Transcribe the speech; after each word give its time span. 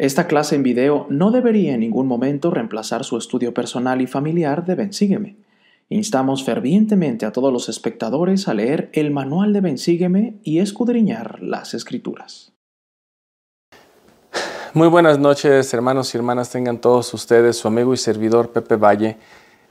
Esta 0.00 0.28
clase 0.28 0.54
en 0.54 0.62
video 0.62 1.08
no 1.10 1.32
debería 1.32 1.74
en 1.74 1.80
ningún 1.80 2.06
momento 2.06 2.52
reemplazar 2.52 3.02
su 3.02 3.18
estudio 3.18 3.52
personal 3.52 4.00
y 4.00 4.06
familiar 4.06 4.64
de 4.64 4.76
Bensígueme. 4.76 5.38
Instamos 5.88 6.44
fervientemente 6.44 7.26
a 7.26 7.32
todos 7.32 7.52
los 7.52 7.68
espectadores 7.68 8.46
a 8.46 8.54
leer 8.54 8.90
el 8.92 9.10
manual 9.10 9.52
de 9.52 9.60
Bensígueme 9.60 10.38
y 10.44 10.60
escudriñar 10.60 11.42
las 11.42 11.74
escrituras. 11.74 12.52
Muy 14.72 14.86
buenas 14.86 15.18
noches, 15.18 15.74
hermanos 15.74 16.14
y 16.14 16.18
hermanas, 16.18 16.48
tengan 16.50 16.80
todos 16.80 17.12
ustedes. 17.12 17.56
Su 17.56 17.66
amigo 17.66 17.92
y 17.92 17.96
servidor 17.96 18.52
Pepe 18.52 18.76
Valle 18.76 19.16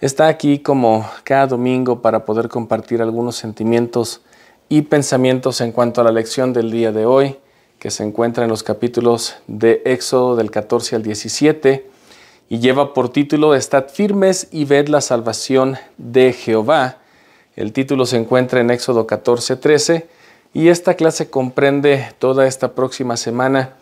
está 0.02 0.28
aquí 0.28 0.60
como 0.60 1.10
cada 1.24 1.48
domingo 1.48 2.02
para 2.02 2.26
poder 2.26 2.50
compartir 2.50 3.02
algunos 3.02 3.38
sentimientos 3.38 4.24
y 4.68 4.82
pensamientos 4.82 5.62
en 5.62 5.72
cuanto 5.72 6.02
a 6.02 6.04
la 6.04 6.12
lección 6.12 6.52
del 6.52 6.70
día 6.70 6.92
de 6.92 7.06
hoy, 7.06 7.38
que 7.80 7.92
se 7.92 8.04
encuentra 8.04 8.44
en 8.44 8.50
los 8.50 8.64
capítulos 8.64 9.36
de 9.48 9.82
Éxodo 9.86 10.36
del 10.36 10.50
14 10.50 10.96
al 10.96 11.04
17 11.04 11.90
y 12.50 12.60
lleva 12.60 12.94
por 12.94 13.10
título 13.10 13.54
Estad 13.54 13.90
firmes 13.90 14.48
y 14.52 14.66
ved 14.66 14.88
la 14.88 15.02
salvación 15.02 15.78
de 15.98 16.34
Jehová. 16.34 16.98
El 17.56 17.74
título 17.74 18.06
se 18.06 18.18
encuentra 18.18 18.62
en 18.62 18.72
Éxodo 18.72 19.06
14, 19.06 19.58
13 19.58 20.08
y 20.54 20.70
esta 20.70 20.96
clase 20.96 21.30
comprende 21.30 22.10
toda 22.20 22.48
esta 22.48 22.74
próxima 22.74 23.18
semana 23.18 23.74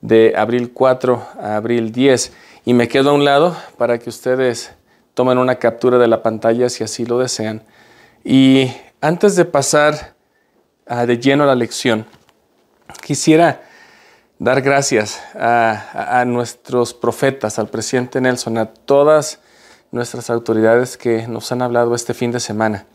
de 0.00 0.34
abril 0.36 0.72
4 0.72 1.22
a 1.40 1.56
abril 1.56 1.92
10 1.92 2.32
y 2.64 2.74
me 2.74 2.88
quedo 2.88 3.10
a 3.10 3.14
un 3.14 3.24
lado 3.24 3.56
para 3.76 3.98
que 3.98 4.10
ustedes 4.10 4.72
tomen 5.14 5.38
una 5.38 5.56
captura 5.56 5.98
de 5.98 6.08
la 6.08 6.22
pantalla 6.22 6.68
si 6.68 6.84
así 6.84 7.04
lo 7.04 7.18
desean. 7.18 7.62
Y 8.22 8.70
antes 9.00 9.34
de 9.34 9.44
pasar 9.44 10.14
de 10.86 11.18
lleno 11.18 11.44
a 11.44 11.46
la 11.46 11.54
lección, 11.54 12.06
quisiera 13.00 13.62
dar 14.40 14.62
gracias 14.62 15.20
a, 15.34 16.24
nuestros 16.26 16.94
profetas, 16.94 17.58
al 17.58 17.68
presidente 17.68 18.20
Nelson, 18.20 18.56
a 18.56 18.66
todas 18.66 19.40
nuestras 19.92 20.30
autoridades 20.30 20.96
que 20.96 21.28
nos 21.28 21.52
han 21.52 21.60
hablado 21.60 21.94
este 21.94 22.14
fin 22.14 22.32
de 22.32 22.40
semana. 22.40 22.86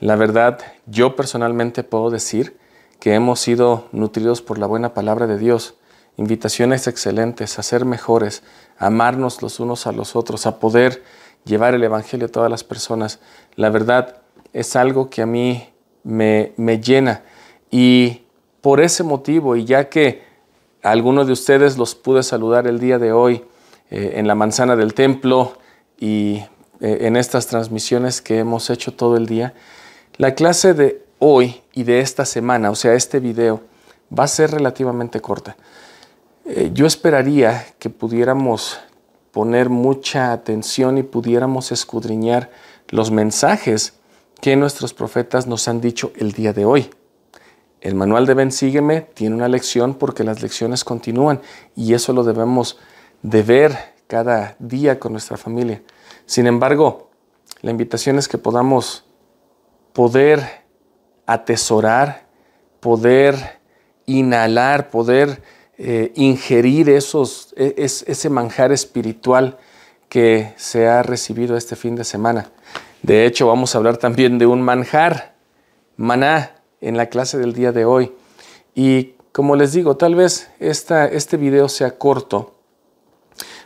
La 0.00 0.16
verdad, 0.16 0.58
yo 0.86 1.14
personalmente 1.14 1.84
puedo 1.84 2.10
decir 2.10 2.58
que 2.98 3.14
hemos 3.14 3.38
sido 3.38 3.88
nutridos 3.92 4.42
por 4.42 4.58
la 4.58 4.66
buena 4.66 4.92
palabra 4.92 5.28
de 5.28 5.38
Dios. 5.38 5.74
Invitaciones 6.16 6.88
excelentes 6.88 7.58
a 7.58 7.62
ser 7.62 7.84
mejores, 7.84 8.42
a 8.76 8.86
amarnos 8.86 9.42
los 9.42 9.60
unos 9.60 9.86
a 9.86 9.92
los 9.92 10.16
otros, 10.16 10.44
a 10.46 10.58
poder 10.58 11.04
llevar 11.44 11.74
el 11.74 11.84
Evangelio 11.84 12.26
a 12.26 12.32
todas 12.32 12.50
las 12.50 12.64
personas. 12.64 13.20
La 13.54 13.70
verdad 13.70 14.22
es 14.52 14.74
algo 14.74 15.08
que 15.08 15.22
a 15.22 15.26
mí 15.26 15.68
me, 16.02 16.52
me 16.56 16.80
llena. 16.80 17.22
Y 17.70 18.22
por 18.60 18.80
ese 18.80 19.02
motivo, 19.02 19.56
y 19.56 19.64
ya 19.64 19.88
que 19.88 20.22
algunos 20.82 21.26
de 21.26 21.32
ustedes 21.32 21.76
los 21.78 21.94
pude 21.94 22.22
saludar 22.22 22.66
el 22.66 22.78
día 22.78 22.98
de 22.98 23.12
hoy 23.12 23.44
eh, 23.90 24.12
en 24.16 24.26
la 24.26 24.34
manzana 24.34 24.76
del 24.76 24.94
templo 24.94 25.58
y 25.98 26.42
eh, 26.80 26.98
en 27.02 27.16
estas 27.16 27.46
transmisiones 27.46 28.22
que 28.22 28.38
hemos 28.38 28.70
hecho 28.70 28.92
todo 28.92 29.16
el 29.16 29.26
día. 29.26 29.54
La 30.16 30.34
clase 30.34 30.74
de 30.74 31.04
hoy 31.18 31.60
y 31.72 31.84
de 31.84 32.00
esta 32.00 32.24
semana, 32.24 32.70
o 32.70 32.74
sea, 32.74 32.94
este 32.94 33.20
video, 33.20 33.62
va 34.16 34.24
a 34.24 34.28
ser 34.28 34.50
relativamente 34.50 35.20
corta. 35.20 35.56
Eh, 36.44 36.70
yo 36.72 36.86
esperaría 36.86 37.66
que 37.78 37.90
pudiéramos 37.90 38.78
poner 39.30 39.68
mucha 39.68 40.32
atención 40.32 40.98
y 40.98 41.02
pudiéramos 41.02 41.70
escudriñar 41.70 42.50
los 42.88 43.10
mensajes 43.10 43.94
que 44.40 44.56
nuestros 44.56 44.94
profetas 44.94 45.46
nos 45.46 45.68
han 45.68 45.80
dicho 45.80 46.12
el 46.16 46.32
día 46.32 46.52
de 46.52 46.64
hoy. 46.64 46.90
El 47.80 47.94
manual 47.94 48.26
de 48.26 48.34
Ven 48.34 48.52
Sígueme 48.52 49.00
tiene 49.00 49.34
una 49.34 49.48
lección 49.48 49.94
porque 49.94 50.24
las 50.24 50.42
lecciones 50.42 50.84
continúan 50.84 51.40
y 51.74 51.94
eso 51.94 52.12
lo 52.12 52.24
debemos 52.24 52.78
de 53.22 53.42
ver 53.42 53.78
cada 54.06 54.56
día 54.58 54.98
con 54.98 55.12
nuestra 55.12 55.36
familia. 55.36 55.82
Sin 56.26 56.46
embargo, 56.46 57.10
la 57.62 57.70
invitación 57.70 58.18
es 58.18 58.28
que 58.28 58.38
podamos 58.38 59.04
poder 59.92 60.64
atesorar, 61.26 62.26
poder 62.80 63.60
inhalar, 64.06 64.90
poder 64.90 65.42
eh, 65.78 66.12
ingerir 66.16 66.90
esos, 66.90 67.54
e, 67.56 67.74
ese 67.78 68.28
manjar 68.28 68.72
espiritual 68.72 69.58
que 70.10 70.52
se 70.56 70.88
ha 70.88 71.02
recibido 71.02 71.56
este 71.56 71.76
fin 71.76 71.96
de 71.96 72.04
semana. 72.04 72.50
De 73.02 73.24
hecho, 73.24 73.46
vamos 73.46 73.74
a 73.74 73.78
hablar 73.78 73.96
también 73.96 74.38
de 74.38 74.46
un 74.46 74.60
manjar, 74.60 75.34
maná, 75.96 76.59
en 76.80 76.96
la 76.96 77.06
clase 77.06 77.38
del 77.38 77.52
día 77.52 77.72
de 77.72 77.84
hoy. 77.84 78.12
Y 78.74 79.14
como 79.32 79.56
les 79.56 79.72
digo, 79.72 79.96
tal 79.96 80.14
vez 80.14 80.50
esta, 80.58 81.06
este 81.06 81.36
video 81.36 81.68
sea 81.68 81.98
corto, 81.98 82.54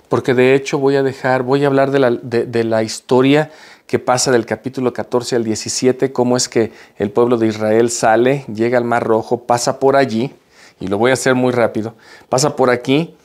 porque 0.08 0.34
de 0.34 0.54
hecho 0.54 0.78
voy 0.78 0.96
a 0.96 1.02
dejar, 1.02 1.42
voy 1.42 1.64
a 1.64 1.66
hablar 1.66 1.90
de 1.90 1.98
la, 1.98 2.10
de, 2.10 2.64
la 2.64 2.82
historia 2.82 3.50
que 3.86 3.98
pasa 3.98 4.30
del 4.30 4.46
capítulo 4.46 4.92
14 4.92 5.36
al 5.36 5.44
17, 5.44 6.12
cómo 6.12 6.36
es 6.36 6.48
que 6.48 6.72
el 6.96 7.10
pueblo 7.10 7.36
de 7.36 7.48
Israel 7.48 7.90
sale, 7.90 8.44
llega 8.52 8.78
al 8.78 8.84
Mar 8.84 9.04
Rojo, 9.04 9.44
pasa 9.46 9.78
por 9.78 9.96
allí, 9.96 10.34
y 10.80 10.88
lo 10.88 10.98
voy 10.98 11.10
a 11.10 11.14
hacer 11.14 11.34
muy 11.34 11.52
rápido, 11.52 11.94
pasa 12.28 12.56
por 12.56 12.70
aquí, 12.70 13.16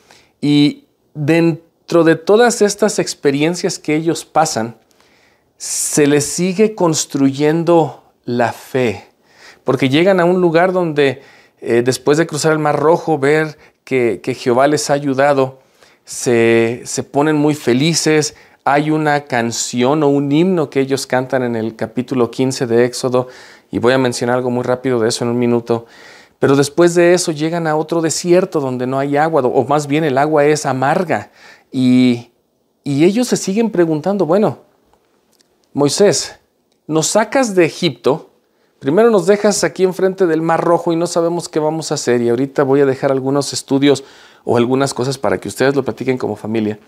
y 0.42 0.86
dentro 1.14 2.04
de 2.04 2.16
todas 2.16 2.62
estas 2.62 3.00
experiencias 3.00 3.80
que 3.80 3.96
ellos 3.96 4.26
pasan, 4.26 4.78
se 5.58 6.08
les 6.08 6.26
sigue 6.26 6.76
construyendo 6.76 8.04
la 8.24 8.54
fe 8.54 9.09
porque 9.70 9.88
llegan 9.88 10.20
a 10.20 10.26
un 10.26 10.42
lugar 10.42 10.74
donde 10.74 11.22
eh, 11.62 11.84
después 11.86 12.18
de 12.18 12.26
cruzar 12.26 12.54
el 12.54 12.58
Mar 12.58 12.80
Rojo, 12.80 13.20
ver 13.20 13.56
que, 13.84 14.20
Jehová 14.36 14.68
les 14.68 14.90
ha 14.90 14.94
ayudado, 14.94 15.60
se, 16.06 16.84
ponen 17.12 17.36
muy 17.36 17.54
felices. 17.54 18.34
Hay 18.64 18.90
una 18.90 19.26
canción 19.26 20.02
o 20.02 20.08
un 20.08 20.32
himno 20.32 20.72
que 20.72 20.80
ellos 20.80 21.06
cantan 21.06 21.44
en 21.44 21.56
el 21.56 21.76
capítulo 21.76 22.32
15 22.32 22.66
de 22.66 22.84
Éxodo, 22.84 23.28
y 23.70 23.78
voy 23.78 23.94
a 23.94 24.00
mencionar 24.00 24.38
algo 24.38 24.50
muy 24.50 24.64
rápido 24.64 25.00
de 25.00 25.10
eso 25.10 25.24
en 25.24 25.30
un 25.30 25.38
minuto. 25.38 25.86
Pero 26.40 26.56
después 26.56 26.96
de 26.96 27.14
eso 27.14 27.32
llegan 27.32 27.68
a 27.68 27.76
otro 27.76 28.02
desierto 28.02 28.62
donde 28.62 28.88
no 28.88 28.98
hay 28.98 29.18
agua, 29.18 29.44
o 29.44 29.66
más 29.66 29.86
bien 29.86 30.04
el 30.04 30.18
agua 30.18 30.46
es 30.46 30.66
amarga. 30.66 31.30
Y, 31.72 32.32
y 32.84 33.04
ellos 33.04 33.28
se 33.28 33.38
siguen 33.38 33.70
preguntando, 33.70 34.26
bueno, 34.26 34.62
Moisés, 35.74 36.40
nos 36.88 37.06
sacas 37.06 37.54
de 37.54 37.66
Egipto, 37.66 38.29
Primero 38.80 39.10
nos 39.10 39.26
dejas 39.26 39.66
aquí 39.66 39.84
enfrente 39.84 40.26
del 40.26 40.42
Mar 40.42 40.64
Rojo 40.64 40.94
y 40.94 40.96
no 40.96 41.06
sabemos 41.06 41.50
qué 41.50 41.60
vamos 41.60 41.92
a 41.92 41.96
hacer. 41.96 42.22
Y 42.22 42.30
ahorita 42.30 42.64
voy 42.64 42.80
a 42.80 42.86
dejar 42.86 43.12
algunos 43.12 43.52
estudios 43.52 44.06
o 44.46 44.56
algunas 44.56 44.94
cosas 44.94 45.18
para 45.18 45.38
que 45.38 45.50
ustedes 45.50 45.76
lo 45.76 45.84
platiquen 45.84 46.18
como 46.18 46.38
familia. 46.38 46.80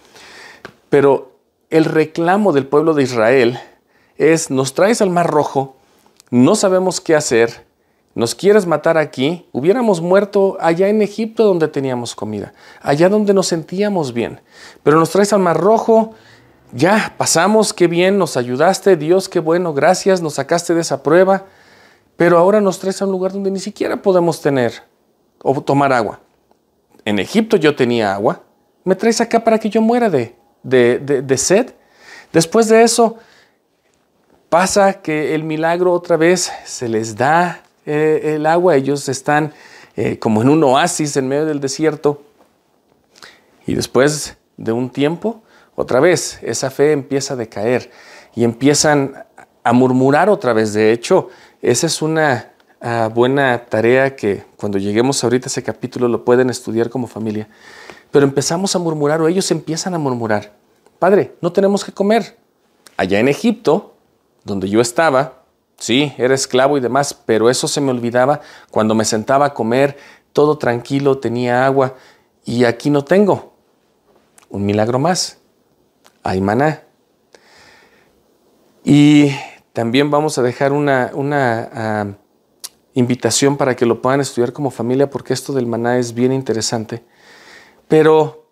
Pero 0.89 1.33
el 1.69 1.83
reclamo 1.83 2.53
del 2.53 2.65
pueblo 2.65 2.93
de 2.93 3.03
Israel 3.03 3.59
es, 4.17 4.49
nos 4.49 4.73
traes 4.73 5.01
al 5.01 5.09
Mar 5.09 5.29
Rojo, 5.29 5.75
no 6.29 6.55
sabemos 6.55 7.01
qué 7.01 7.13
hacer, 7.13 7.65
nos 8.15 8.35
quieres 8.35 8.65
matar 8.65 8.97
aquí, 8.97 9.45
hubiéramos 9.51 9.99
muerto 9.99 10.57
allá 10.61 10.87
en 10.87 11.01
Egipto 11.01 11.43
donde 11.43 11.67
teníamos 11.67 12.15
comida, 12.15 12.53
allá 12.81 13.09
donde 13.09 13.33
nos 13.33 13.47
sentíamos 13.47 14.13
bien. 14.13 14.39
Pero 14.83 14.97
nos 14.97 15.09
traes 15.09 15.33
al 15.33 15.39
Mar 15.39 15.59
Rojo, 15.59 16.13
ya 16.71 17.15
pasamos, 17.17 17.73
qué 17.73 17.87
bien, 17.87 18.17
nos 18.17 18.37
ayudaste, 18.37 18.95
Dios, 18.95 19.27
qué 19.27 19.39
bueno, 19.39 19.73
gracias, 19.73 20.21
nos 20.21 20.35
sacaste 20.35 20.73
de 20.73 20.81
esa 20.81 21.03
prueba 21.03 21.47
pero 22.21 22.37
ahora 22.37 22.61
nos 22.61 22.77
traes 22.77 23.01
a 23.01 23.05
un 23.05 23.11
lugar 23.11 23.31
donde 23.31 23.49
ni 23.49 23.59
siquiera 23.59 23.99
podemos 23.99 24.39
tener 24.39 24.83
o 25.41 25.59
tomar 25.59 25.91
agua. 25.91 26.19
En 27.03 27.17
Egipto 27.17 27.57
yo 27.57 27.75
tenía 27.75 28.13
agua, 28.13 28.43
me 28.83 28.93
traes 28.93 29.19
acá 29.21 29.43
para 29.43 29.57
que 29.57 29.71
yo 29.71 29.81
muera 29.81 30.07
de, 30.07 30.35
de, 30.61 31.37
sed. 31.39 31.73
Después 32.31 32.69
de 32.69 32.83
eso, 32.83 33.17
pasa 34.49 35.01
que 35.01 35.33
el 35.33 35.43
milagro 35.43 35.93
otra 35.93 36.15
vez 36.15 36.51
se 36.63 36.87
les 36.87 37.15
da 37.15 37.63
eh, 37.87 38.35
el 38.35 38.45
agua, 38.45 38.75
ellos 38.75 39.09
están 39.09 39.51
eh, 39.95 40.19
como 40.19 40.43
en 40.43 40.49
un 40.49 40.63
oasis 40.63 41.17
en 41.17 41.27
medio 41.27 41.47
del 41.47 41.59
desierto. 41.59 42.21
Y 43.65 43.73
después 43.73 44.37
de 44.57 44.71
un 44.71 44.91
tiempo, 44.91 45.41
otra 45.73 45.99
vez 45.99 46.37
esa 46.43 46.69
fe 46.69 46.91
empieza 46.91 47.33
a 47.33 47.37
decaer 47.37 47.89
y 48.35 48.43
empiezan 48.43 49.25
a 49.63 49.73
murmurar 49.73 50.29
otra 50.29 50.53
vez. 50.53 50.73
De 50.73 50.91
hecho, 50.91 51.29
esa 51.61 51.87
es 51.87 52.01
una 52.01 52.51
ah, 52.81 53.09
buena 53.13 53.65
tarea 53.65 54.15
que 54.15 54.43
cuando 54.57 54.77
lleguemos 54.77 55.23
ahorita 55.23 55.45
a 55.45 55.49
ese 55.49 55.63
capítulo 55.63 56.07
lo 56.07 56.25
pueden 56.25 56.49
estudiar 56.49 56.89
como 56.89 57.07
familia. 57.07 57.47
Pero 58.11 58.25
empezamos 58.25 58.75
a 58.75 58.79
murmurar 58.79 59.21
o 59.21 59.27
ellos 59.27 59.49
empiezan 59.51 59.93
a 59.93 59.97
murmurar. 59.97 60.53
Padre, 60.99 61.35
no 61.41 61.51
tenemos 61.51 61.85
que 61.85 61.91
comer. 61.91 62.37
Allá 62.97 63.19
en 63.19 63.27
Egipto, 63.27 63.95
donde 64.43 64.69
yo 64.69 64.81
estaba, 64.81 65.43
sí, 65.77 66.13
era 66.17 66.33
esclavo 66.33 66.77
y 66.77 66.81
demás, 66.81 67.13
pero 67.13 67.49
eso 67.49 67.67
se 67.67 67.81
me 67.81 67.91
olvidaba 67.91 68.41
cuando 68.69 68.95
me 68.95 69.05
sentaba 69.05 69.47
a 69.47 69.53
comer, 69.53 69.97
todo 70.33 70.57
tranquilo, 70.57 71.17
tenía 71.17 71.65
agua, 71.65 71.95
y 72.45 72.65
aquí 72.65 72.89
no 72.89 73.03
tengo. 73.03 73.53
Un 74.49 74.65
milagro 74.65 74.99
más. 74.99 75.37
Hay 76.23 76.41
maná. 76.41 76.83
Y 78.83 79.31
también 79.73 80.11
vamos 80.11 80.37
a 80.37 80.41
dejar 80.41 80.73
una, 80.73 81.11
ah, 81.73 82.07
invitación 82.93 83.55
para 83.55 83.75
que 83.75 83.85
lo 83.85 84.01
puedan 84.01 84.19
estudiar 84.19 84.51
como 84.51 84.69
familia 84.69 85.09
porque 85.09 85.33
esto 85.33 85.53
del 85.53 85.65
maná 85.65 85.97
es 85.97 86.13
bien 86.13 86.33
interesante. 86.33 87.03
Pero 87.87 88.45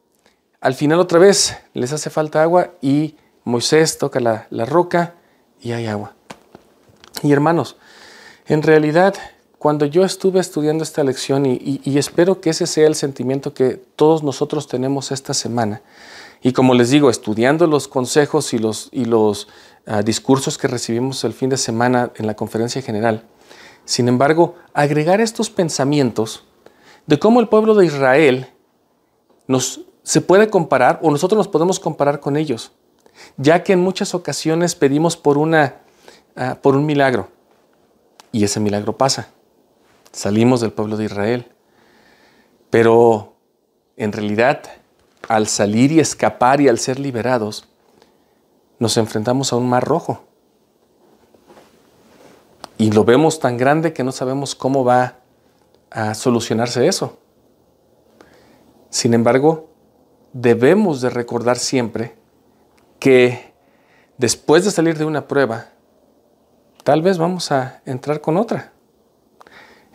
al 0.61 0.73
final 0.73 0.99
otra 0.99 1.19
vez 1.19 1.57
les 1.73 1.91
hace 1.93 2.09
falta 2.09 2.41
agua 2.41 2.71
y 2.81 3.15
Moisés 3.43 3.97
toca 3.97 4.19
la, 4.19 4.47
roca 4.65 5.15
y 5.61 5.71
hay 5.73 5.87
agua. 5.87 6.13
Y 7.23 7.31
hermanos, 7.33 7.75
en 8.47 8.61
realidad, 8.61 9.15
cuando 9.57 9.85
yo 9.85 10.05
estuve 10.05 10.39
estudiando 10.39 10.83
esta 10.83 11.03
lección, 11.03 11.45
y, 11.45 11.81
espero 11.97 12.39
que 12.39 12.51
ese 12.51 12.65
sea 12.65 12.87
el 12.87 12.95
sentimiento 12.95 13.53
que 13.53 13.81
todos 13.95 14.23
nosotros 14.23 14.67
tenemos 14.67 15.11
esta 15.11 15.33
semana, 15.33 15.81
y 16.41 16.53
como 16.53 16.73
les 16.73 16.89
digo, 16.89 17.09
estudiando 17.09 17.67
los 17.67 17.89
consejos 17.89 18.53
y 18.53 18.59
los, 18.59 18.87
y 18.93 19.03
los 19.03 19.49
discursos 20.03 20.57
que 20.57 20.67
recibimos 20.67 21.23
el 21.23 21.33
fin 21.33 21.49
de 21.49 21.57
semana 21.57 22.11
en 22.15 22.27
la 22.27 22.35
conferencia 22.35 22.81
general, 22.81 23.23
sin 23.85 24.07
embargo, 24.07 24.55
agregar 24.73 25.19
estos 25.19 25.49
pensamientos 25.49 26.43
de 27.07 27.17
cómo 27.17 27.39
el 27.39 27.47
pueblo 27.47 27.73
de 27.73 27.87
Israel 27.87 28.47
nos, 29.47 29.81
se 30.03 30.21
puede 30.21 30.49
comparar 30.49 30.99
o 31.01 31.09
nosotros 31.09 31.37
nos 31.37 31.47
podemos 31.47 31.79
comparar 31.79 32.19
con 32.19 32.37
ellos, 32.37 32.71
ya 33.37 33.63
que 33.63 33.73
en 33.73 33.79
muchas 33.79 34.13
ocasiones 34.13 34.75
pedimos 34.75 35.17
por, 35.17 35.39
una, 35.39 35.77
ah, 36.35 36.59
por 36.61 36.75
un 36.75 36.85
milagro 36.85 37.29
y 38.31 38.43
ese 38.43 38.59
milagro 38.59 38.95
pasa. 38.95 39.29
Salimos 40.11 40.61
del 40.61 40.71
pueblo 40.71 40.97
de 40.97 41.05
Israel. 41.05 41.51
Pero 42.69 43.33
en 43.97 44.11
realidad, 44.11 44.61
al 45.27 45.47
salir 45.47 45.91
y 45.91 45.99
escapar 45.99 46.61
y 46.61 46.67
al 46.67 46.79
ser 46.79 46.99
liberados, 46.99 47.67
nos 48.79 48.97
enfrentamos 48.97 49.53
a 49.53 49.57
un 49.57 49.69
mar 49.69 49.83
rojo. 49.83 50.23
Y 52.77 52.91
lo 52.91 53.03
vemos 53.03 53.39
tan 53.39 53.57
grande 53.57 53.93
que 53.93 54.03
no 54.03 54.11
sabemos 54.11 54.55
cómo 54.55 54.83
va 54.85 55.15
a 55.91 56.13
solucionarse 56.13 56.87
eso. 56.87 57.17
Sin 58.89 59.13
embargo, 59.13 59.69
debemos 60.33 61.01
de 61.01 61.09
recordar 61.09 61.57
siempre 61.57 62.15
que 62.99 63.53
después 64.17 64.65
de 64.65 64.71
salir 64.71 64.97
de 64.97 65.05
una 65.05 65.27
prueba, 65.27 65.67
tal 66.83 67.01
vez 67.01 67.17
vamos 67.17 67.51
a 67.51 67.81
entrar 67.85 68.21
con 68.21 68.37
otra. 68.37 68.71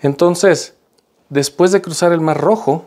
Entonces, 0.01 0.77
después 1.29 1.73
de 1.73 1.81
cruzar 1.83 2.13
el 2.13 2.21
Mar 2.21 2.41
Rojo, 2.41 2.87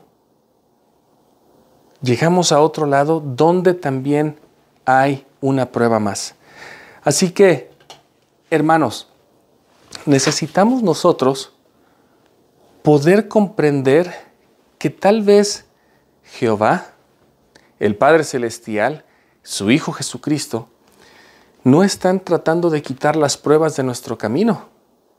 llegamos 2.02 2.52
a 2.52 2.62
otro 2.62 2.86
lado 2.86 3.20
donde 3.20 3.74
también 3.74 4.40
hay 4.86 5.27
una 5.42 5.72
prueba 5.72 6.00
más. 6.00 6.36
Así 7.04 7.32
que, 7.32 7.72
hermanos, 8.50 9.08
necesitamos 10.06 10.84
nosotros 10.84 11.54
poder 12.84 13.28
comprender 13.28 14.14
que 14.78 14.90
tal 14.90 15.22
vez 15.22 15.66
Jehová, 16.24 16.88
el 17.80 17.96
Padre 17.96 18.24
Celestial, 18.24 19.06
su 19.44 19.72
Hijo 19.72 19.92
Jesucristo, 19.92 20.70
no 21.64 21.84
están 21.84 22.20
tratando 22.20 22.70
de 22.70 22.82
quitar 22.82 23.16
las 23.16 23.38
pruebas 23.38 23.76
de 23.76 23.84
nuestro 23.84 24.18
camino, 24.18 24.70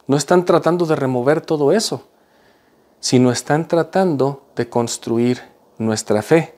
no 0.06 0.16
están 0.16 0.44
tratando 0.44 0.86
de 0.86 0.96
remover 0.96 1.40
todo 1.40 1.72
eso, 1.72 2.08
sino 3.00 3.30
están 3.30 3.68
tratando 3.68 4.46
de 4.56 4.68
construir 4.68 5.42
nuestra 5.78 6.22
fe. 6.22 6.57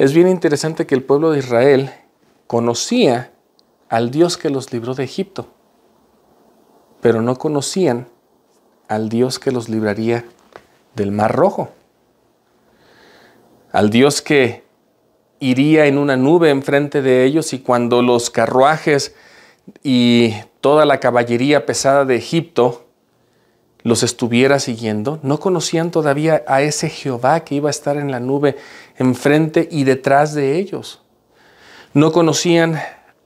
Es 0.00 0.14
bien 0.14 0.28
interesante 0.28 0.86
que 0.86 0.94
el 0.94 1.02
pueblo 1.02 1.30
de 1.30 1.40
Israel 1.40 1.90
conocía 2.46 3.32
al 3.90 4.10
Dios 4.10 4.38
que 4.38 4.48
los 4.48 4.72
libró 4.72 4.94
de 4.94 5.04
Egipto, 5.04 5.48
pero 7.02 7.20
no 7.20 7.36
conocían 7.36 8.08
al 8.88 9.10
Dios 9.10 9.38
que 9.38 9.52
los 9.52 9.68
libraría 9.68 10.24
del 10.94 11.12
Mar 11.12 11.36
Rojo, 11.36 11.68
al 13.72 13.90
Dios 13.90 14.22
que 14.22 14.64
iría 15.38 15.84
en 15.84 15.98
una 15.98 16.16
nube 16.16 16.48
enfrente 16.48 17.02
de 17.02 17.24
ellos 17.24 17.52
y 17.52 17.58
cuando 17.58 18.00
los 18.00 18.30
carruajes 18.30 19.14
y 19.82 20.32
toda 20.62 20.86
la 20.86 20.98
caballería 20.98 21.66
pesada 21.66 22.06
de 22.06 22.16
Egipto 22.16 22.86
los 23.82 24.02
estuviera 24.02 24.58
siguiendo, 24.58 25.18
no 25.22 25.40
conocían 25.40 25.90
todavía 25.90 26.42
a 26.46 26.62
ese 26.62 26.88
Jehová 26.88 27.40
que 27.40 27.54
iba 27.54 27.68
a 27.68 27.70
estar 27.70 27.96
en 27.96 28.10
la 28.10 28.20
nube 28.20 28.56
enfrente 29.00 29.66
y 29.70 29.84
detrás 29.84 30.34
de 30.34 30.58
ellos. 30.58 31.00
No 31.94 32.12
conocían 32.12 32.78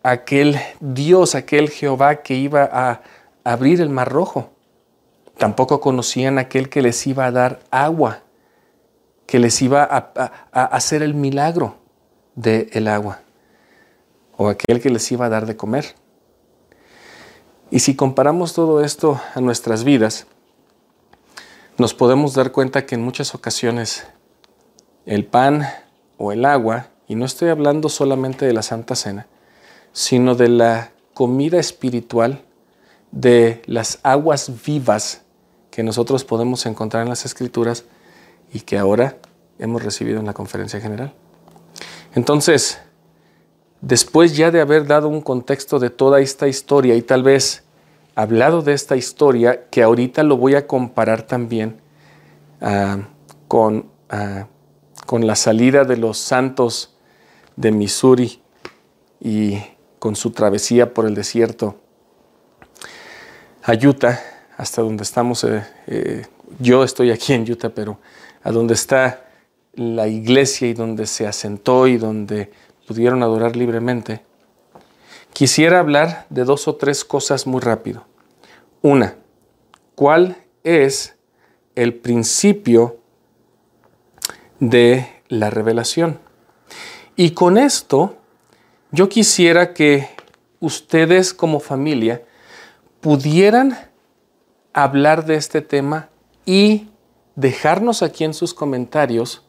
aquel 0.04 0.56
Dios, 0.80 1.34
aquel 1.34 1.68
Jehová 1.68 2.22
que 2.22 2.34
iba 2.34 2.68
a 2.72 3.02
abrir 3.42 3.80
el 3.80 3.90
mar 3.90 4.08
rojo. 4.08 4.52
Tampoco 5.36 5.80
conocían 5.80 6.38
aquel 6.38 6.68
que 6.68 6.80
les 6.80 7.04
iba 7.08 7.26
a 7.26 7.32
dar 7.32 7.60
agua, 7.72 8.20
que 9.26 9.40
les 9.40 9.60
iba 9.62 9.82
a, 9.82 10.52
hacer 10.52 11.02
el 11.02 11.14
milagro 11.14 11.76
del 12.36 12.68
el 12.72 12.86
agua 12.86 13.20
o 14.36 14.48
aquel 14.48 14.80
que 14.80 14.90
les 14.90 15.10
iba 15.10 15.26
a 15.26 15.28
dar 15.28 15.44
de 15.44 15.56
comer. 15.56 15.96
Y 17.72 17.80
si 17.80 17.96
comparamos 17.96 18.52
todo 18.52 18.84
esto 18.84 19.20
a 19.34 19.40
nuestras 19.40 19.82
vidas, 19.82 20.28
nos 21.78 21.94
podemos 21.94 22.34
dar 22.34 22.52
cuenta 22.52 22.86
que 22.86 22.94
en 22.94 23.02
muchas 23.02 23.34
ocasiones 23.34 24.06
el 25.06 25.24
pan 25.24 25.66
o 26.18 26.32
el 26.32 26.44
agua, 26.44 26.88
y 27.06 27.14
no 27.14 27.24
estoy 27.24 27.50
hablando 27.50 27.88
solamente 27.88 28.46
de 28.46 28.52
la 28.52 28.62
Santa 28.62 28.94
Cena, 28.94 29.26
sino 29.92 30.34
de 30.34 30.48
la 30.48 30.90
comida 31.12 31.58
espiritual, 31.58 32.42
de 33.12 33.62
las 33.66 34.00
aguas 34.02 34.50
vivas 34.64 35.22
que 35.70 35.82
nosotros 35.82 36.24
podemos 36.24 36.66
encontrar 36.66 37.02
en 37.02 37.08
las 37.08 37.24
Escrituras 37.24 37.84
y 38.52 38.60
que 38.60 38.78
ahora 38.78 39.16
hemos 39.58 39.82
recibido 39.82 40.20
en 40.20 40.26
la 40.26 40.32
conferencia 40.32 40.80
general. 40.80 41.12
Entonces, 42.14 42.78
después 43.80 44.36
ya 44.36 44.50
de 44.50 44.60
haber 44.60 44.86
dado 44.86 45.08
un 45.08 45.20
contexto 45.20 45.78
de 45.78 45.90
toda 45.90 46.20
esta 46.20 46.48
historia 46.48 46.94
y 46.94 47.02
tal 47.02 47.22
vez 47.22 47.64
hablado 48.14 48.62
de 48.62 48.72
esta 48.72 48.96
historia, 48.96 49.66
que 49.70 49.82
ahorita 49.82 50.22
lo 50.22 50.36
voy 50.36 50.54
a 50.54 50.66
comparar 50.66 51.22
también 51.22 51.80
ah, 52.60 53.08
con, 53.48 53.90
ah, 54.10 54.46
con 55.06 55.26
la 55.26 55.36
salida 55.36 55.84
de 55.84 55.96
los 55.96 56.18
santos 56.18 56.94
de 57.56 57.72
Missouri 57.72 58.40
y 59.20 59.58
con 59.98 60.16
su 60.16 60.30
travesía 60.30 60.92
por 60.92 61.06
el 61.06 61.14
desierto 61.14 61.76
a 63.62 63.72
Utah, 63.72 64.20
hasta 64.58 64.82
donde 64.82 65.02
estamos, 65.02 65.42
eh, 65.44 65.66
eh, 65.86 66.26
yo 66.58 66.84
estoy 66.84 67.10
aquí 67.10 67.32
en 67.32 67.50
Utah, 67.50 67.70
pero 67.70 67.98
a 68.42 68.52
donde 68.52 68.74
está 68.74 69.24
la 69.72 70.06
iglesia 70.06 70.68
y 70.68 70.74
donde 70.74 71.06
se 71.06 71.26
asentó 71.26 71.86
y 71.86 71.96
donde 71.96 72.52
pudieron 72.86 73.22
adorar 73.22 73.56
libremente, 73.56 74.22
quisiera 75.32 75.80
hablar 75.80 76.26
de 76.28 76.44
dos 76.44 76.68
o 76.68 76.76
tres 76.76 77.04
cosas 77.04 77.46
muy 77.46 77.60
rápido. 77.60 78.04
Una, 78.82 79.16
¿cuál 79.94 80.36
es 80.62 81.16
el 81.74 81.94
principio 81.94 82.98
de 84.70 85.06
la 85.28 85.50
revelación? 85.50 86.18
Y 87.16 87.30
con 87.30 87.58
esto, 87.58 88.16
yo 88.90 89.08
quisiera 89.08 89.74
que 89.74 90.08
ustedes 90.60 91.34
como 91.34 91.60
familia 91.60 92.24
pudieran 93.00 93.76
hablar 94.72 95.26
de 95.26 95.36
este 95.36 95.60
tema 95.60 96.08
y 96.46 96.88
dejarnos 97.36 98.02
aquí 98.02 98.24
en 98.24 98.34
sus 98.34 98.54
comentarios 98.54 99.44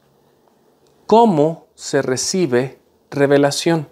cómo 1.08 1.68
se 1.76 2.02
recibe 2.02 2.80
revelación. 3.10 3.88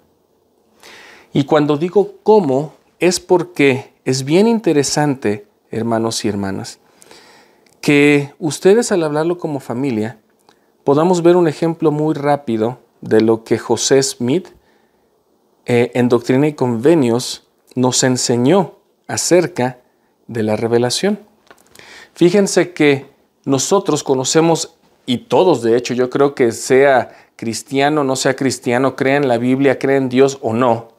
Y 1.32 1.46
cuando 1.46 1.78
digo 1.78 2.16
cómo, 2.24 2.74
es 3.00 3.20
porque 3.20 3.94
es 4.06 4.24
bien 4.24 4.48
interesante, 4.48 5.48
hermanos 5.72 6.24
y 6.26 6.30
hermanas, 6.30 6.80
que 7.82 8.34
ustedes 8.40 8.92
al 8.92 9.04
hablarlo 9.04 9.38
como 9.38 9.60
familia 9.60 10.20
podamos 10.84 11.24
ver 11.24 11.36
un 11.36 11.48
ejemplo 11.48 11.92
muy 11.92 12.14
rápido 12.14 12.80
de 13.02 13.22
lo 13.22 13.44
que 13.44 13.58
José 13.58 14.02
Smith 14.02 14.50
eh, 15.66 15.92
en 15.94 16.10
Doctrina 16.10 16.48
y 16.48 16.54
Convenios 16.54 17.48
nos 17.76 18.04
enseñó 18.04 18.76
acerca 19.08 19.80
de 20.28 20.44
la 20.44 20.56
revelación. 20.56 21.20
Fíjense 22.14 22.74
que 22.74 23.12
nosotros 23.46 24.04
conocemos 24.04 24.76
y 25.06 25.20
todos 25.20 25.62
de 25.62 25.76
hecho, 25.76 25.94
yo 25.94 26.10
creo 26.10 26.36
que 26.36 26.52
sea 26.52 27.30
cristiano, 27.36 28.04
no 28.04 28.16
sea 28.16 28.36
cristiano, 28.36 28.96
crea 28.96 29.18
en 29.18 29.28
la 29.28 29.38
Biblia, 29.38 29.80
cree 29.80 29.98
en 29.98 30.10
Dios 30.10 30.38
o 30.42 30.54
no, 30.54 30.94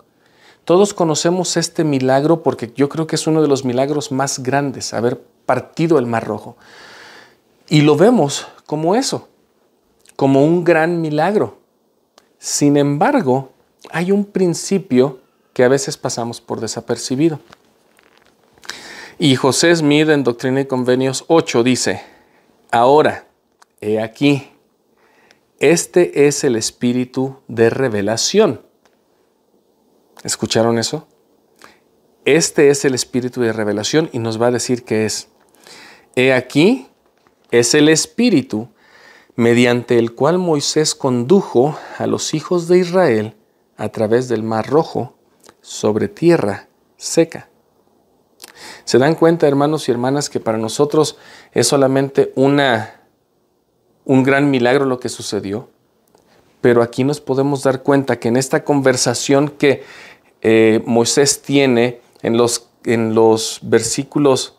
todos 0.64 0.95
conocemos 0.95 1.59
este 1.59 1.85
milagro 1.85 2.43
porque 2.43 2.73
yo 2.75 2.88
creo 2.88 3.07
que 3.07 3.17
es 3.17 3.26
uno 3.26 3.43
de 3.43 3.49
los 3.49 3.64
milagros 3.67 4.11
más 4.11 4.43
grandes, 4.43 4.95
haber 4.95 5.21
partido 5.45 5.99
el 5.99 6.07
Mar 6.07 6.26
Rojo. 6.26 6.57
Y 7.69 7.83
lo 7.83 7.97
vemos 7.97 8.47
como 8.64 8.95
eso, 8.95 9.29
como 10.16 10.44
un 10.44 10.64
gran 10.64 11.00
milagro. 11.00 11.59
Sin 12.38 12.76
embargo, 12.76 13.52
hay 13.90 14.12
un 14.12 14.25
principio 14.25 15.21
que 15.52 15.64
a 15.64 15.68
veces 15.68 15.97
pasamos 15.97 16.40
por 16.40 16.61
desapercibido. 16.61 17.40
Y 19.18 19.37
José 19.37 19.75
Smith 19.75 20.09
en 20.09 20.25
Doctrina 20.25 20.61
y 20.61 20.66
Convenios 20.66 21.25
8 21.28 21.62
dice, 21.62 22.02
ahora, 22.71 23.26
he 23.80 24.00
aquí, 24.00 24.50
este 25.61 26.26
es 26.26 26.42
el 26.44 26.56
espíritu 26.56 27.37
de 27.47 27.71
revelación. 27.71 28.61
¿Escucharon 30.25 30.78
eso? 30.78 31.06
Este 32.25 32.71
es 32.71 32.85
el 32.85 32.94
espíritu 32.94 33.40
de 33.42 33.52
revelación 33.52 34.11
y 34.12 34.18
nos 34.18 34.40
va 34.40 34.49
a 34.49 34.50
decir 34.50 34.85
que 34.85 35.06
es. 35.06 35.28
He 36.16 36.33
aquí, 36.33 36.88
es 37.50 37.75
el 37.75 37.88
espíritu 37.88 38.68
mediante 39.37 39.99
el 39.99 40.14
cual 40.14 40.38
Moisés 40.38 40.95
condujo 40.95 41.76
a 41.99 42.07
los 42.07 42.35
hijos 42.35 42.69
de 42.69 42.79
Israel 42.79 43.37
a 43.76 43.88
través 43.88 44.29
del 44.29 44.43
mar 44.43 44.69
rojo 44.69 45.17
sobre 45.61 46.09
tierra 46.09 46.69
seca. 46.97 47.49
¿Se 48.85 48.99
dan 48.99 49.14
cuenta, 49.14 49.49
hermanos 49.49 49.88
y 49.88 49.93
hermanas, 49.93 50.31
que 50.31 50.41
para 50.41 50.59
nosotros 50.59 51.17
es 51.53 51.67
solamente 51.67 52.33
una, 52.37 53.00
un 54.05 54.23
gran 54.23 54.50
milagro 54.50 54.85
lo 54.85 55.00
que 55.00 55.09
sucedió? 55.09 55.69
Pero 56.61 56.83
aquí 56.83 57.03
nos 57.05 57.21
podemos 57.21 57.62
dar 57.62 57.83
cuenta 57.83 58.19
que 58.19 58.29
en 58.29 58.37
esta 58.37 58.64
conversación 58.64 59.49
que 59.49 59.83
eh, 60.43 60.83
Moisés 60.87 61.43
tiene 61.43 62.00
en 62.23 62.37
los, 62.37 62.69
en 62.85 63.14
los 63.14 63.59
versículos 63.62 64.59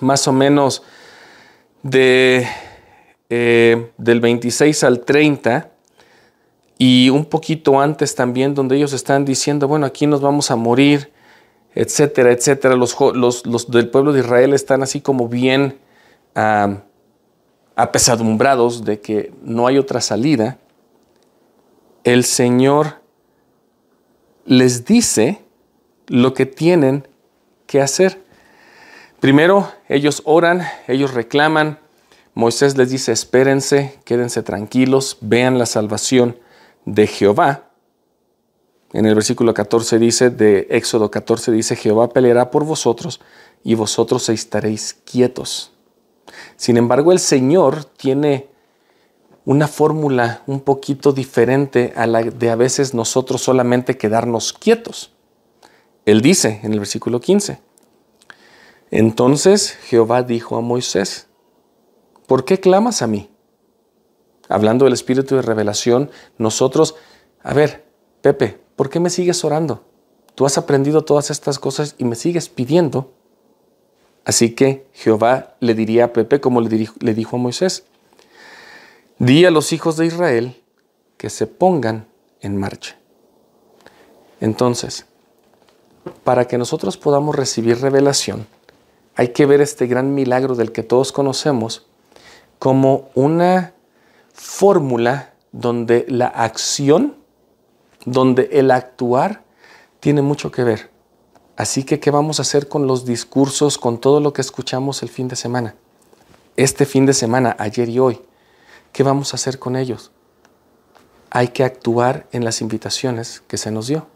más 0.00 0.28
o 0.28 0.32
menos 0.32 0.82
de, 1.82 2.46
eh, 3.34 3.90
del 3.96 4.20
26 4.20 4.84
al 4.84 5.00
30, 5.00 5.70
y 6.76 7.08
un 7.08 7.24
poquito 7.24 7.80
antes 7.80 8.14
también 8.14 8.54
donde 8.54 8.76
ellos 8.76 8.92
están 8.92 9.24
diciendo, 9.24 9.66
bueno, 9.66 9.86
aquí 9.86 10.06
nos 10.06 10.20
vamos 10.20 10.50
a 10.50 10.56
morir, 10.56 11.10
etcétera, 11.74 12.30
etcétera. 12.30 12.76
Los, 12.76 12.94
los, 13.14 13.70
del 13.70 13.88
pueblo 13.88 14.12
de 14.12 14.20
Israel 14.20 14.52
están 14.52 14.82
así 14.82 15.00
como 15.00 15.28
bien 15.28 15.78
apesadumbrados 17.74 18.84
de 18.84 19.00
que 19.00 19.32
no 19.42 19.66
hay 19.66 19.78
otra 19.78 20.02
salida. 20.02 20.58
El 22.04 22.24
Señor 22.24 23.00
les 24.44 24.84
dice 24.84 25.42
lo 26.06 26.34
que 26.34 26.44
tienen 26.44 27.08
que 27.66 27.80
hacer. 27.80 28.20
Primero, 29.20 29.72
ellos 29.88 30.20
oran, 30.26 30.66
ellos 30.86 31.14
reclaman. 31.14 31.78
Moisés 32.34 32.76
les 32.76 32.90
dice, 32.90 33.12
espérense, 33.12 33.98
quédense 34.04 34.42
tranquilos, 34.42 35.18
vean 35.20 35.58
la 35.58 35.66
salvación 35.66 36.38
de 36.86 37.06
Jehová. 37.06 37.70
En 38.94 39.06
el 39.06 39.14
versículo 39.14 39.52
14 39.52 39.98
dice, 39.98 40.30
de 40.30 40.66
Éxodo 40.70 41.10
14 41.10 41.52
dice, 41.52 41.76
Jehová 41.76 42.08
peleará 42.08 42.50
por 42.50 42.64
vosotros 42.64 43.20
y 43.62 43.74
vosotros 43.74 44.28
estaréis 44.28 44.94
quietos. 45.04 45.72
Sin 46.56 46.76
embargo, 46.76 47.12
el 47.12 47.18
Señor 47.18 47.84
tiene 47.84 48.48
una 49.44 49.68
fórmula 49.68 50.42
un 50.46 50.60
poquito 50.60 51.12
diferente 51.12 51.92
a 51.96 52.06
la 52.06 52.22
de 52.22 52.50
a 52.50 52.56
veces 52.56 52.94
nosotros 52.94 53.42
solamente 53.42 53.98
quedarnos 53.98 54.52
quietos. 54.52 55.12
Él 56.06 56.20
dice 56.20 56.60
en 56.62 56.72
el 56.72 56.78
versículo 56.78 57.20
15, 57.20 57.60
entonces 58.90 59.72
Jehová 59.72 60.22
dijo 60.22 60.56
a 60.56 60.60
Moisés, 60.60 61.28
¿por 62.32 62.46
qué 62.46 62.60
clamas 62.60 63.02
a 63.02 63.06
mí? 63.06 63.28
hablando 64.48 64.86
del 64.86 64.94
espíritu 64.94 65.36
de 65.36 65.42
revelación, 65.42 66.10
nosotros, 66.38 66.94
a 67.42 67.52
ver, 67.52 67.84
Pepe, 68.22 68.58
¿por 68.74 68.88
qué 68.88 69.00
me 69.00 69.10
sigues 69.10 69.44
orando? 69.44 69.84
Tú 70.34 70.46
has 70.46 70.56
aprendido 70.56 71.04
todas 71.04 71.30
estas 71.30 71.58
cosas 71.58 71.94
y 71.98 72.06
me 72.06 72.14
sigues 72.14 72.48
pidiendo. 72.48 73.12
Así 74.24 74.54
que 74.54 74.86
Jehová 74.94 75.56
le 75.60 75.74
diría 75.74 76.06
a 76.06 76.12
Pepe 76.14 76.40
como 76.40 76.62
le, 76.62 76.70
dijo, 76.70 77.36
a 77.36 77.38
Moisés, 77.38 77.84
di 79.18 79.44
a 79.44 79.50
los 79.50 79.74
hijos 79.74 79.98
de 79.98 80.06
Israel 80.06 80.56
que 81.18 81.28
se 81.28 81.46
pongan 81.46 82.06
en 82.40 82.56
marcha. 82.56 82.96
Entonces, 84.40 85.04
para 86.24 86.46
que 86.46 86.56
nosotros 86.56 86.96
podamos 86.96 87.36
recibir 87.36 87.82
revelación, 87.82 88.46
hay 89.16 89.28
que 89.34 89.44
ver 89.44 89.60
este 89.60 89.86
gran 89.86 90.14
milagro 90.14 90.54
del 90.54 90.72
que 90.72 90.82
todos 90.82 91.12
conocemos 91.12 91.91
como 92.62 93.10
una 93.16 93.74
fórmula 94.32 95.34
donde 95.50 96.06
la 96.08 96.28
acción, 96.28 97.16
donde 98.04 98.50
el 98.52 98.70
actuar 98.70 99.42
tiene 99.98 100.22
mucho 100.22 100.52
que 100.52 100.62
ver. 100.62 100.92
Así 101.56 101.82
que, 101.82 101.98
¿qué 101.98 102.12
vamos 102.12 102.38
a 102.38 102.42
hacer 102.42 102.68
con 102.68 102.86
los 102.86 103.04
discursos, 103.04 103.78
con 103.78 103.98
todo 103.98 104.20
lo 104.20 104.32
que 104.32 104.42
escuchamos 104.42 105.02
el 105.02 105.08
fin 105.08 105.26
de 105.26 105.34
semana? 105.34 105.74
Este 106.56 106.86
fin 106.86 107.04
de 107.04 107.14
semana, 107.14 107.56
ayer 107.58 107.88
y 107.88 107.98
hoy, 107.98 108.20
¿qué 108.92 109.02
vamos 109.02 109.34
a 109.34 109.38
hacer 109.38 109.58
con 109.58 109.74
ellos? 109.74 110.12
Hay 111.30 111.48
que 111.48 111.64
actuar 111.64 112.28
en 112.30 112.44
las 112.44 112.60
invitaciones 112.60 113.42
que 113.48 113.56
se 113.56 113.72
nos 113.72 113.88
dio. 113.88 114.06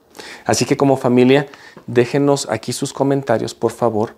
Así 0.45 0.67
que 0.67 0.77
como 0.77 0.97
familia, 0.97 1.49
déjenos 1.89 2.49
aquí 2.49 2.73
sus 2.73 2.93
comentarios, 2.93 3.55
por 3.55 3.73
favor, 3.73 4.15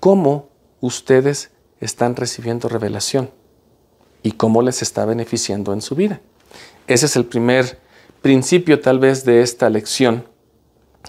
cómo 0.00 0.48
ustedes 0.80 1.50
están 1.80 2.16
recibiendo 2.16 2.70
revelación 2.70 3.36
y 4.22 4.32
cómo 4.32 4.62
les 4.62 4.82
está 4.82 5.04
beneficiando 5.04 5.72
en 5.72 5.82
su 5.82 5.94
vida. 5.94 6.20
Ese 6.86 7.06
es 7.06 7.16
el 7.16 7.24
primer 7.24 7.78
principio 8.22 8.80
tal 8.80 8.98
vez 8.98 9.24
de 9.24 9.42
esta 9.42 9.70
lección 9.70 10.24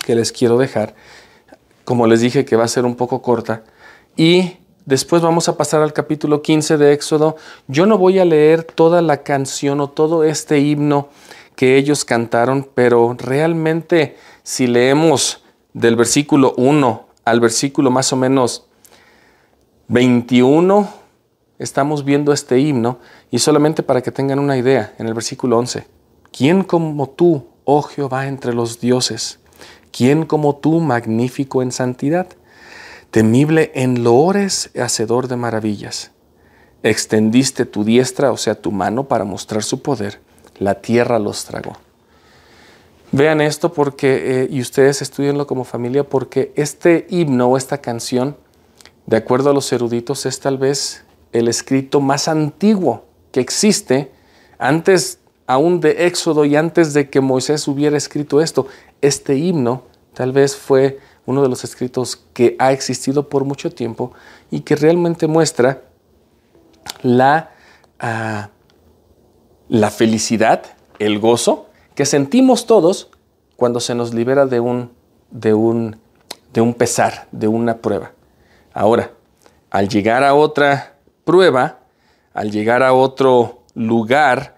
que 0.05 0.15
les 0.15 0.31
quiero 0.31 0.57
dejar. 0.57 0.95
Como 1.85 2.07
les 2.07 2.21
dije 2.21 2.45
que 2.45 2.55
va 2.55 2.65
a 2.65 2.67
ser 2.67 2.85
un 2.85 2.95
poco 2.95 3.21
corta. 3.21 3.63
Y 4.15 4.57
después 4.85 5.21
vamos 5.21 5.49
a 5.49 5.57
pasar 5.57 5.81
al 5.81 5.93
capítulo 5.93 6.41
15 6.41 6.77
de 6.77 6.93
Éxodo. 6.93 7.35
Yo 7.67 7.85
no 7.85 7.97
voy 7.97 8.19
a 8.19 8.25
leer 8.25 8.63
toda 8.63 9.01
la 9.01 9.23
canción 9.23 9.81
o 9.81 9.89
todo 9.89 10.23
este 10.23 10.59
himno 10.59 11.09
que 11.55 11.77
ellos 11.77 12.05
cantaron, 12.05 12.69
pero 12.73 13.15
realmente 13.17 14.17
si 14.43 14.67
leemos 14.67 15.43
del 15.73 15.95
versículo 15.95 16.53
1 16.57 17.07
al 17.25 17.39
versículo 17.39 17.91
más 17.91 18.11
o 18.13 18.15
menos 18.15 18.65
21 19.87 20.98
estamos 21.59 22.05
viendo 22.05 22.31
este 22.33 22.59
himno 22.59 22.99
y 23.29 23.39
solamente 23.39 23.83
para 23.83 24.01
que 24.01 24.11
tengan 24.11 24.39
una 24.39 24.57
idea, 24.57 24.95
en 24.97 25.07
el 25.07 25.13
versículo 25.13 25.57
11, 25.59 25.85
¿quién 26.31 26.63
como 26.63 27.09
tú, 27.09 27.45
oh 27.65 27.83
Jehová, 27.83 28.27
entre 28.27 28.53
los 28.53 28.79
dioses? 28.79 29.39
¿Quién 29.91 30.25
como 30.25 30.55
tú, 30.55 30.79
magnífico 30.79 31.61
en 31.61 31.71
santidad? 31.71 32.27
Temible 33.11 33.71
en 33.75 34.03
loores, 34.03 34.71
hacedor 34.79 35.27
de 35.27 35.35
maravillas. 35.35 36.11
Extendiste 36.83 37.65
tu 37.65 37.83
diestra, 37.83 38.31
o 38.31 38.37
sea, 38.37 38.55
tu 38.55 38.71
mano, 38.71 39.07
para 39.07 39.25
mostrar 39.25 39.63
su 39.63 39.81
poder. 39.81 40.21
La 40.59 40.75
tierra 40.75 41.19
los 41.19 41.43
tragó. 41.43 41.77
Vean 43.11 43.41
esto 43.41 43.73
porque, 43.73 44.43
eh, 44.43 44.47
y 44.51 44.61
ustedes 44.61 45.01
estudienlo 45.01 45.47
como 45.47 45.63
familia, 45.63 46.03
porque 46.03 46.53
este 46.55 47.07
himno 47.09 47.47
o 47.47 47.57
esta 47.57 47.79
canción, 47.79 48.37
de 49.07 49.17
acuerdo 49.17 49.49
a 49.49 49.53
los 49.53 49.73
eruditos, 49.73 50.27
es 50.27 50.39
tal 50.39 50.59
vez 50.59 51.03
el 51.31 51.47
escrito 51.47 52.01
más 52.01 52.27
antiguo 52.27 53.05
que 53.31 53.39
existe, 53.39 54.11
antes 54.57 55.19
aún 55.49 55.79
de 55.79 56.05
Éxodo 56.05 56.45
y 56.45 56.55
antes 56.55 56.93
de 56.93 57.09
que 57.09 57.21
Moisés 57.21 57.67
hubiera 57.67 57.97
escrito 57.97 58.39
esto. 58.39 58.67
Este 59.01 59.35
himno 59.35 59.83
tal 60.13 60.31
vez 60.31 60.55
fue 60.55 60.99
uno 61.25 61.41
de 61.41 61.49
los 61.49 61.63
escritos 61.63 62.23
que 62.33 62.55
ha 62.59 62.71
existido 62.71 63.29
por 63.29 63.45
mucho 63.45 63.71
tiempo 63.71 64.11
y 64.51 64.61
que 64.61 64.75
realmente 64.75 65.25
muestra 65.27 65.81
la, 67.01 67.51
ah, 67.99 68.49
la 69.69 69.89
felicidad, 69.91 70.63
el 70.99 71.19
gozo 71.19 71.67
que 71.95 72.05
sentimos 72.05 72.65
todos 72.65 73.09
cuando 73.55 73.79
se 73.79 73.95
nos 73.95 74.13
libera 74.13 74.45
de 74.45 74.59
un, 74.59 74.91
de 75.31 75.53
un, 75.53 75.97
de 76.53 76.61
un 76.61 76.73
pesar, 76.73 77.27
de 77.31 77.47
una 77.47 77.77
prueba. 77.77 78.11
Ahora, 78.73 79.11
al 79.71 79.89
llegar 79.89 80.23
a 80.23 80.35
otra 80.35 80.98
prueba, 81.29 81.77
al 82.33 82.49
llegar 82.49 82.81
a 82.81 82.91
otro 82.91 83.59
lugar 83.75 84.55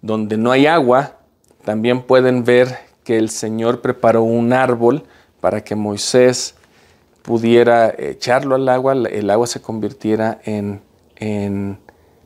donde 0.00 0.38
no 0.38 0.50
hay 0.50 0.66
agua, 0.66 1.18
también 1.62 2.04
pueden 2.04 2.42
ver 2.42 2.78
que 3.04 3.18
el 3.18 3.28
Señor 3.28 3.82
preparó 3.82 4.22
un 4.22 4.54
árbol 4.54 5.02
para 5.42 5.62
que 5.62 5.74
Moisés 5.74 6.54
pudiera 7.20 7.94
echarlo 7.98 8.54
al 8.54 8.66
agua, 8.70 8.94
el 8.94 9.28
agua 9.28 9.46
se 9.46 9.60
convirtiera 9.60 10.40
en, 10.44 10.80
en 11.16 11.76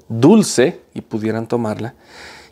dulce 0.08 0.82
y 0.94 1.00
pudieran 1.00 1.48
tomarla. 1.48 1.94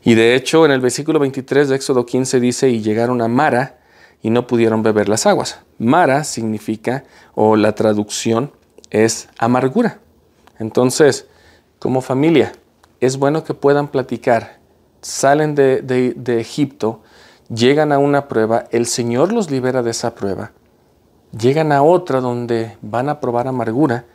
Y 0.02 0.16
de 0.16 0.34
hecho 0.34 0.64
en 0.64 0.72
el 0.72 0.80
versículo 0.80 1.20
23 1.20 1.68
de 1.68 1.76
Éxodo 1.76 2.04
15 2.04 2.40
dice, 2.40 2.68
y 2.68 2.82
llegaron 2.82 3.22
a 3.22 3.28
Mara 3.28 3.78
y 4.22 4.30
no 4.30 4.48
pudieron 4.48 4.82
beber 4.82 5.08
las 5.08 5.24
aguas. 5.24 5.60
Mara 5.78 6.24
significa, 6.24 7.04
o 7.36 7.54
la 7.54 7.76
traducción 7.76 8.50
es 8.90 9.28
amargura. 9.38 10.00
Entonces, 10.58 11.26
como 11.78 12.00
familia, 12.00 12.52
es 13.00 13.16
bueno 13.16 13.44
que 13.44 13.54
puedan 13.54 13.88
platicar. 13.88 14.58
Salen 15.00 15.54
de, 15.54 16.40
Egipto, 16.40 17.02
llegan 17.48 17.92
a 17.92 17.98
una 17.98 18.28
prueba, 18.28 18.64
el 18.72 18.86
Señor 18.86 19.32
los 19.32 19.50
libera 19.50 19.82
de 19.82 19.92
esa 19.92 20.14
prueba. 20.14 20.52
Llegan 21.38 21.72
a 21.72 21.82
otra 21.82 22.20
donde 22.20 22.76
van 22.82 23.08
a 23.08 23.20
probar 23.20 23.46
amargura, 23.46 24.06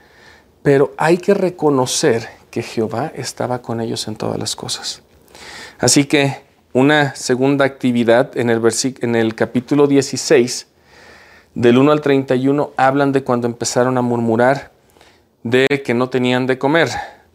pero 0.62 0.94
hay 0.98 1.18
que 1.18 1.34
reconocer 1.34 2.28
que 2.50 2.64
Jehová 2.64 3.12
estaba 3.16 3.62
con 3.62 3.82
ellos 3.82 4.08
en 4.08 4.16
todas 4.16 4.38
las 4.38 4.56
cosas. 4.56 5.02
Así 5.80 6.06
que 6.06 6.42
una 6.74 7.16
segunda 7.16 7.66
actividad 7.66 8.38
en 8.38 8.50
el, 8.50 8.62
en 9.02 9.16
el 9.16 9.36
capítulo 9.36 9.88
16, 9.88 10.68
del 11.56 11.78
1 11.78 11.92
al 11.92 12.02
31, 12.02 12.72
hablan 12.78 13.12
de 13.12 13.24
cuando 13.24 13.48
empezaron 13.48 13.98
a 13.98 14.02
murmurar 14.02 14.73
de 15.44 15.68
que 15.86 15.94
no 15.94 16.10
tenían 16.10 16.48
de 16.48 16.58
comer. 16.58 16.90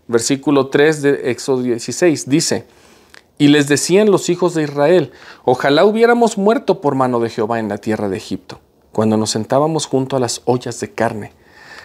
Versículo 0.07 0.69
3 0.69 1.03
de 1.03 1.31
Éxodo 1.31 1.63
16 1.63 2.29
dice, 2.29 2.67
y 3.37 3.49
les 3.49 3.69
decían 3.69 4.11
los 4.11 4.29
hijos 4.31 4.55
de 4.55 4.65
Israel, 4.65 5.13
ojalá 5.45 5.85
hubiéramos 5.85 6.39
muerto 6.39 6.81
por 6.81 6.95
mano 6.95 7.21
de 7.21 7.31
Jehová 7.31 7.61
en 7.61 7.69
la 7.69 7.79
tierra 7.79 8.09
de 8.09 8.17
Egipto, 8.17 8.61
cuando 8.91 9.17
nos 9.17 9.31
sentábamos 9.31 9.87
junto 9.87 10.17
a 10.17 10.21
las 10.21 10.43
ollas 10.45 10.81
de 10.81 10.91
carne, 10.91 11.33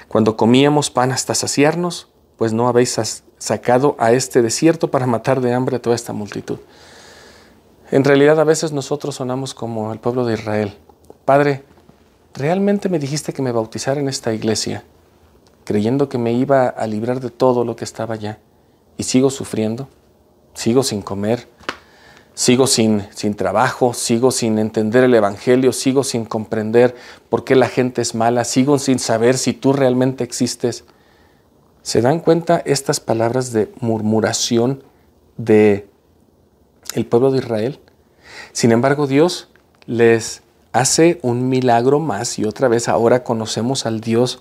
cuando 0.07 0.35
comíamos 0.35 0.89
pan 0.89 1.11
hasta 1.11 1.35
saciarnos, 1.35 2.07
pues 2.37 2.53
no 2.53 2.67
habéis 2.67 2.97
sacado 3.37 3.95
a 3.99 4.13
este 4.13 4.41
desierto 4.41 4.89
para 4.89 5.05
matar 5.05 5.41
de 5.41 5.53
hambre 5.53 5.75
a 5.75 5.81
toda 5.81 5.95
esta 5.95 6.13
multitud. 6.13 6.57
En 7.91 8.03
realidad 8.03 8.39
a 8.39 8.43
veces 8.43 8.71
nosotros 8.71 9.15
sonamos 9.15 9.53
como 9.53 9.93
el 9.93 9.99
pueblo 9.99 10.25
de 10.25 10.33
Israel. 10.33 10.75
Padre, 11.25 11.63
¿realmente 12.33 12.89
me 12.89 12.97
dijiste 12.97 13.33
que 13.33 13.43
me 13.43 13.51
bautizara 13.51 13.99
en 13.99 14.09
esta 14.09 14.33
iglesia, 14.33 14.83
creyendo 15.63 16.09
que 16.09 16.17
me 16.17 16.33
iba 16.33 16.67
a 16.67 16.87
librar 16.87 17.19
de 17.19 17.29
todo 17.29 17.65
lo 17.65 17.75
que 17.75 17.85
estaba 17.85 18.15
allá, 18.15 18.39
y 18.97 19.03
sigo 19.03 19.29
sufriendo? 19.29 19.87
sigo 20.53 20.83
sin 20.83 21.01
comer, 21.01 21.47
sigo 22.33 22.67
sin, 22.67 23.03
sin 23.13 23.35
trabajo, 23.35 23.93
sigo 23.93 24.31
sin 24.31 24.59
entender 24.59 25.03
el 25.03 25.13
Evangelio, 25.13 25.73
sigo 25.73 26.03
sin 26.03 26.25
comprender 26.25 26.95
por 27.29 27.43
qué 27.43 27.55
la 27.55 27.67
gente 27.67 28.01
es 28.01 28.15
mala, 28.15 28.43
sigo 28.43 28.79
sin 28.79 28.99
saber 28.99 29.37
si 29.37 29.53
tú 29.53 29.73
realmente 29.73 30.23
existes. 30.23 30.85
¿Se 31.81 32.01
dan 32.01 32.19
cuenta 32.19 32.61
estas 32.65 32.99
palabras 32.99 33.51
de 33.51 33.71
murmuración 33.81 34.83
de 35.37 35.89
el 36.93 37.05
pueblo 37.05 37.31
de 37.31 37.39
Israel? 37.39 37.79
Sin 38.51 38.71
embargo, 38.71 39.05
Dios 39.05 39.49
les 39.85 40.43
hace 40.71 41.19
un 41.21 41.49
milagro 41.49 41.99
más 41.99 42.39
y 42.39 42.45
otra 42.45 42.67
vez 42.67 42.87
ahora 42.87 43.23
conocemos 43.23 43.85
al 43.85 43.99
Dios 43.99 44.39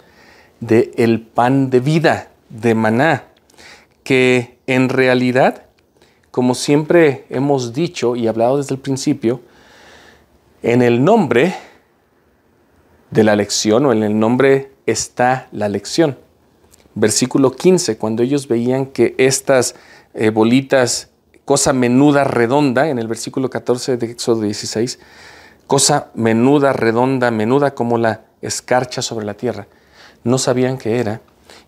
de 0.62 0.92
el 0.96 1.20
pan 1.20 1.68
de 1.68 1.80
vida, 1.80 2.30
de 2.48 2.74
maná, 2.74 3.24
que 4.02 4.56
en 4.66 4.88
realidad 4.88 5.66
como 6.32 6.54
siempre 6.54 7.26
hemos 7.28 7.74
dicho 7.74 8.16
y 8.16 8.26
hablado 8.26 8.56
desde 8.56 8.74
el 8.74 8.80
principio, 8.80 9.42
en 10.62 10.80
el 10.80 11.04
nombre 11.04 11.54
de 13.10 13.22
la 13.22 13.36
lección 13.36 13.84
o 13.84 13.92
en 13.92 14.02
el 14.02 14.18
nombre 14.18 14.72
está 14.86 15.48
la 15.52 15.68
lección. 15.68 16.16
Versículo 16.94 17.52
15, 17.52 17.98
cuando 17.98 18.22
ellos 18.22 18.48
veían 18.48 18.86
que 18.86 19.14
estas 19.18 19.74
eh, 20.14 20.30
bolitas, 20.30 21.10
cosa 21.44 21.74
menuda, 21.74 22.24
redonda, 22.24 22.88
en 22.88 22.98
el 22.98 23.08
versículo 23.08 23.50
14 23.50 23.98
de 23.98 24.06
Éxodo 24.06 24.40
16, 24.40 25.00
cosa 25.66 26.10
menuda, 26.14 26.72
redonda, 26.72 27.30
menuda 27.30 27.74
como 27.74 27.98
la 27.98 28.22
escarcha 28.40 29.02
sobre 29.02 29.26
la 29.26 29.34
tierra, 29.34 29.66
no 30.24 30.38
sabían 30.38 30.78
qué 30.78 30.98
era. 30.98 31.20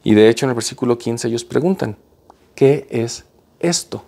Y 0.03 0.15
de 0.15 0.29
hecho 0.29 0.47
en 0.47 0.51
el 0.51 0.55
versículo 0.55 0.99
15 0.99 1.29
ellos 1.29 1.45
preguntan, 1.45 1.97
¿qué 2.55 2.87
es 2.91 3.25
esto? 3.61 4.05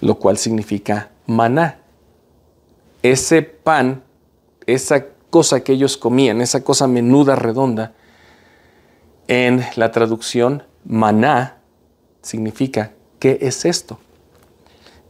lo 0.00 0.18
cual 0.18 0.38
significa 0.38 1.10
maná. 1.26 1.80
Ese 3.02 3.42
pan, 3.42 4.04
esa 4.66 5.06
cosa 5.30 5.62
que 5.62 5.72
ellos 5.72 5.96
comían, 5.96 6.40
esa 6.40 6.64
cosa 6.64 6.86
menuda, 6.86 7.36
redonda, 7.36 7.94
en 9.28 9.64
la 9.76 9.90
traducción 9.90 10.62
maná 10.84 11.58
significa 12.22 12.92
¿qué 13.18 13.38
es 13.40 13.64
esto? 13.64 13.98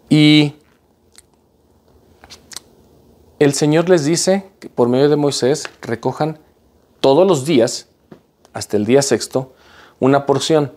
Y 0.08 0.54
el 3.38 3.52
Señor 3.52 3.88
les 3.88 4.04
dice 4.04 4.50
que 4.58 4.68
por 4.70 4.88
medio 4.88 5.08
de 5.08 5.16
Moisés 5.16 5.64
recojan 5.82 6.38
todos 7.00 7.26
los 7.26 7.44
días, 7.44 7.88
hasta 8.56 8.78
el 8.78 8.86
día 8.86 9.02
sexto, 9.02 9.52
una 10.00 10.24
porción 10.24 10.72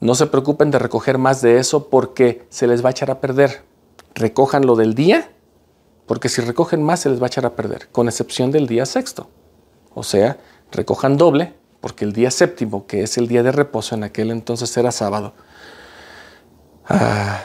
no 0.00 0.14
se 0.14 0.26
preocupen 0.26 0.70
de 0.70 0.78
recoger 0.78 1.18
más 1.18 1.42
de 1.42 1.58
eso 1.58 1.90
porque 1.90 2.46
se 2.48 2.66
les 2.66 2.82
va 2.82 2.88
a 2.88 2.92
echar 2.92 3.10
a 3.10 3.20
perder. 3.20 3.64
Recojan 4.14 4.64
lo 4.64 4.76
del 4.76 4.94
día, 4.94 5.30
porque 6.06 6.30
si 6.30 6.40
recogen 6.40 6.82
más 6.82 7.00
se 7.00 7.10
les 7.10 7.20
va 7.20 7.26
a 7.26 7.28
echar 7.28 7.44
a 7.44 7.54
perder, 7.54 7.88
con 7.92 8.08
excepción 8.08 8.50
del 8.50 8.66
día 8.66 8.86
sexto. 8.86 9.28
O 9.94 10.02
sea, 10.02 10.38
recojan 10.70 11.18
doble, 11.18 11.54
porque 11.82 12.06
el 12.06 12.14
día 12.14 12.30
séptimo, 12.30 12.86
que 12.86 13.02
es 13.02 13.18
el 13.18 13.28
día 13.28 13.42
de 13.42 13.52
reposo, 13.52 13.94
en 13.94 14.04
aquel 14.04 14.30
entonces 14.30 14.74
era 14.78 14.90
sábado, 14.90 15.34
ah, 16.88 17.42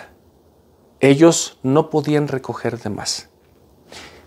ellos 1.01 1.59
no 1.61 1.89
podían 1.89 2.29
recoger 2.29 2.79
de 2.79 2.89
más. 2.89 3.27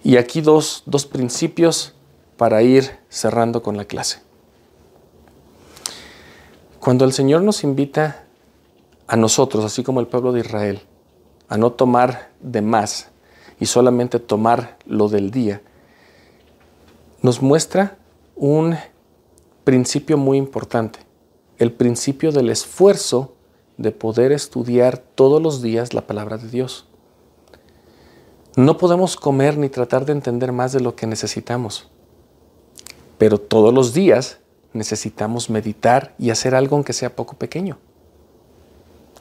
Y 0.05 0.19
aquí 0.19 0.43
dos, 0.43 0.83
dos 0.85 1.07
principios 1.07 1.95
para 2.37 2.63
ir 2.63 2.99
cerrando 3.09 3.63
con 3.63 3.79
la 3.79 3.87
clase. 3.87 4.30
Cuando 6.81 7.05
el 7.05 7.13
Señor 7.13 7.43
nos 7.43 7.63
invita 7.63 8.25
a 9.07 9.17
nosotros, 9.17 9.65
así 9.67 9.83
como 9.83 10.01
el 10.01 10.07
pueblo 10.07 10.33
de 10.33 10.41
Israel, 10.41 10.81
a 11.49 11.59
no 11.59 11.73
tomar 11.73 12.31
de 12.41 12.63
más 12.63 13.11
y 13.61 13.67
solamente 13.67 14.19
tomar 14.19 14.79
lo 14.87 15.11
del 15.11 15.31
día, 15.31 15.61
nos 17.21 17.43
muestra 17.43 17.99
un 18.35 18.77
principio 19.65 20.17
muy 20.17 20.39
importante, 20.39 21.01
el 21.59 21.71
principio 21.71 22.33
del 22.33 22.49
esfuerzo 22.49 23.35
de 23.77 23.93
poder 23.93 24.33
estudiar 24.33 24.97
todos 24.97 25.43
los 25.43 25.61
días 25.61 25.93
la 25.93 26.07
palabra 26.07 26.39
de 26.39 26.49
Dios. 26.49 26.87
No 28.57 28.79
podemos 28.79 29.17
comer 29.17 29.59
ni 29.59 29.69
tratar 29.69 30.07
de 30.07 30.13
entender 30.13 30.51
más 30.53 30.73
de 30.73 30.81
lo 30.81 30.97
que 30.97 31.07
necesitamos, 31.07 31.91
pero 33.19 33.39
todos 33.39 33.75
los 33.75 33.93
días 33.93 34.40
necesitamos 34.73 35.51
meditar 35.51 36.15
y 36.19 36.31
hacer 36.31 36.55
algo 36.55 36.77
aunque 36.77 36.93
sea 36.93 37.17
poco 37.17 37.37
pequeño. 37.37 37.79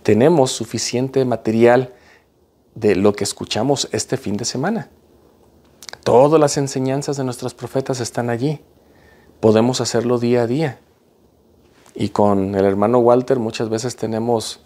Tenemos 0.03 0.51
suficiente 0.51 1.23
material 1.25 1.93
de 2.75 2.95
lo 2.95 3.13
que 3.13 3.23
escuchamos 3.23 3.89
este 3.91 4.17
fin 4.17 4.37
de 4.37 4.45
semana. 4.45 4.89
Todas 6.03 6.39
las 6.39 6.57
enseñanzas 6.57 7.17
de 7.17 7.23
nuestros 7.23 7.53
profetas 7.53 7.99
están 7.99 8.29
allí. 8.29 8.61
Podemos 9.39 9.81
hacerlo 9.81 10.17
día 10.17 10.43
a 10.43 10.47
día. 10.47 10.79
Y 11.93 12.09
con 12.09 12.55
el 12.55 12.65
hermano 12.65 12.99
Walter 12.99 13.39
muchas 13.39 13.69
veces 13.69 13.95
tenemos 13.95 14.61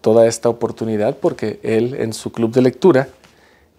toda 0.00 0.26
esta 0.26 0.48
oportunidad 0.48 1.16
porque 1.16 1.58
él 1.62 1.94
en 1.94 2.12
su 2.12 2.30
club 2.30 2.52
de 2.52 2.62
lectura 2.62 3.08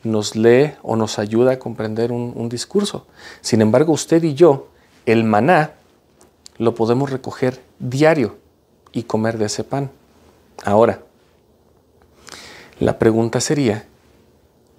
nos 0.03 0.35
lee 0.35 0.73
o 0.83 0.95
nos 0.95 1.19
ayuda 1.19 1.53
a 1.53 1.59
comprender 1.59 2.11
un, 2.11 2.33
un 2.35 2.49
discurso. 2.49 3.07
Sin 3.41 3.61
embargo, 3.61 3.93
usted 3.93 4.23
y 4.23 4.33
yo, 4.33 4.67
el 5.05 5.23
maná, 5.23 5.76
lo 6.57 6.75
podemos 6.75 7.09
recoger 7.09 7.61
diario 7.79 8.37
y 8.91 9.03
comer 9.03 9.37
de 9.37 9.45
ese 9.45 9.63
pan. 9.63 9.91
Ahora, 10.63 11.03
la 12.79 12.99
pregunta 12.99 13.41
sería, 13.41 13.87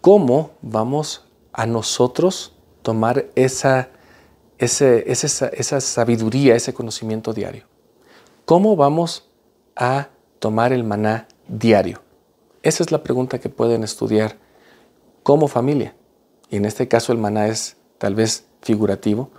¿cómo 0.00 0.50
vamos 0.62 1.24
a 1.52 1.66
nosotros 1.66 2.52
tomar 2.82 3.26
esa, 3.34 3.88
esa, 4.58 5.80
sabiduría, 5.80 6.54
ese 6.54 6.74
conocimiento 6.74 7.32
diario? 7.32 7.64
¿Cómo 8.44 8.76
vamos 8.76 9.28
a 9.76 10.08
tomar 10.38 10.72
el 10.72 10.84
maná 10.84 11.28
diario? 11.48 12.02
Esa 12.62 12.82
es 12.82 12.92
la 12.92 13.02
pregunta 13.02 13.38
que 13.38 13.48
pueden 13.48 13.84
estudiar 13.84 14.36
como 15.22 15.48
familia. 15.48 15.94
Y 16.50 16.56
en 16.56 16.64
este 16.64 16.88
caso 16.88 17.12
el 17.12 17.18
maná 17.18 17.48
es 17.48 17.76
tal 17.98 18.14
vez 18.14 18.46
figurativo, 18.62 19.30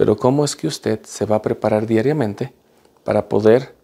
pero 0.00 0.16
¿cómo 0.16 0.46
es 0.46 0.56
que 0.56 0.66
usted 0.66 1.04
se 1.04 1.26
va 1.26 1.36
a 1.36 1.42
preparar 1.42 1.86
diariamente 1.86 2.54
para 3.04 3.28
poder 3.28 3.74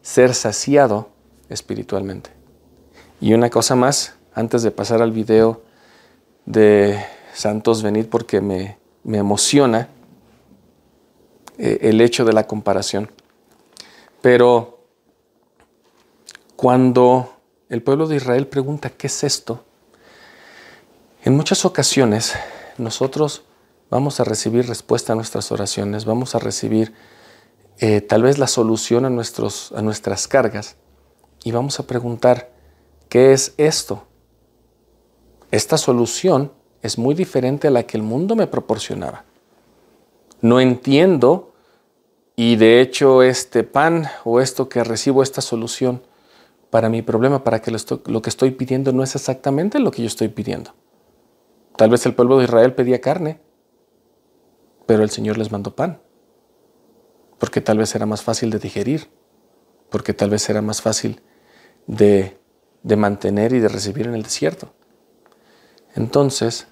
ser 0.00 0.32
saciado 0.34 1.10
espiritualmente? 1.50 2.30
Y 3.20 3.34
una 3.34 3.50
cosa 3.50 3.76
más, 3.76 4.14
antes 4.32 4.62
de 4.62 4.70
pasar 4.70 5.02
al 5.02 5.12
video 5.12 5.60
de 6.46 6.98
Santos 7.34 7.82
Venid, 7.82 8.06
porque 8.06 8.40
me, 8.40 8.78
emociona 9.04 9.90
eh, 11.58 11.76
el 11.82 12.00
hecho 12.00 12.24
de 12.24 12.32
la 12.32 12.46
comparación. 12.46 13.10
Pero 14.22 14.78
cuando 16.56 17.34
el 17.68 17.82
pueblo 17.82 18.06
de 18.06 18.16
Israel 18.16 18.46
pregunta, 18.46 18.88
¿qué 18.88 19.08
es 19.08 19.22
esto? 19.22 19.62
En 21.22 21.36
muchas 21.36 21.66
ocasiones 21.66 22.32
nosotros 22.78 23.42
vamos 23.94 24.18
a 24.18 24.24
recibir 24.24 24.66
respuesta 24.66 25.12
a 25.12 25.16
nuestras 25.16 25.52
oraciones, 25.52 26.04
vamos 26.04 26.34
a 26.34 26.40
recibir 26.40 26.92
eh, 27.78 28.00
tal 28.00 28.24
vez 28.24 28.38
la 28.38 28.48
solución 28.48 29.04
a, 29.04 29.10
nuestros, 29.10 29.70
a 29.70 29.82
nuestras 29.82 30.26
cargas 30.26 30.74
y 31.44 31.52
vamos 31.52 31.78
a 31.78 31.86
preguntar, 31.86 32.50
¿qué 33.08 33.32
es 33.32 33.54
esto? 33.56 34.02
Esta 35.52 35.78
solución 35.78 36.50
es 36.82 36.98
muy 36.98 37.14
diferente 37.14 37.68
a 37.68 37.70
la 37.70 37.84
que 37.84 37.96
el 37.96 38.02
mundo 38.02 38.34
me 38.34 38.48
proporcionaba. 38.48 39.26
No 40.40 40.60
entiendo 40.60 41.52
y 42.34 42.56
de 42.56 42.80
hecho 42.80 43.22
este 43.22 43.62
pan 43.62 44.08
o 44.24 44.40
esto 44.40 44.68
que 44.68 44.82
recibo, 44.82 45.22
esta 45.22 45.40
solución, 45.40 46.02
para 46.70 46.88
mi 46.88 47.02
problema, 47.02 47.44
para 47.44 47.62
que 47.62 47.70
lo, 47.70 48.22
que 48.22 48.30
estoy 48.30 48.50
pidiendo 48.50 48.92
no 48.92 49.04
es 49.04 49.14
exactamente 49.14 49.78
lo 49.78 49.92
que 49.92 50.02
yo 50.02 50.08
estoy 50.08 50.26
pidiendo. 50.26 50.72
Tal 51.76 51.90
vez 51.90 52.04
el 52.06 52.14
pueblo 52.16 52.38
de 52.38 52.44
Israel 52.46 52.74
pedía 52.74 53.00
carne, 53.00 53.43
pero 54.86 55.02
el 55.02 55.10
Señor 55.10 55.38
les 55.38 55.50
mandó 55.50 55.74
pan, 55.74 56.00
porque 57.38 57.60
tal 57.60 57.78
vez 57.78 57.94
era 57.94 58.06
más 58.06 58.22
fácil 58.22 58.50
de 58.50 58.58
digerir, 58.58 59.10
porque 59.90 60.14
tal 60.14 60.30
vez 60.30 60.48
era 60.48 60.62
más 60.62 60.82
fácil 60.82 61.20
de, 61.86 62.38
de 62.82 62.96
mantener 62.96 63.52
y 63.52 63.60
de 63.60 63.68
recibir 63.68 64.06
en 64.06 64.14
el 64.14 64.22
desierto. 64.22 64.72
Entonces, 65.94 66.66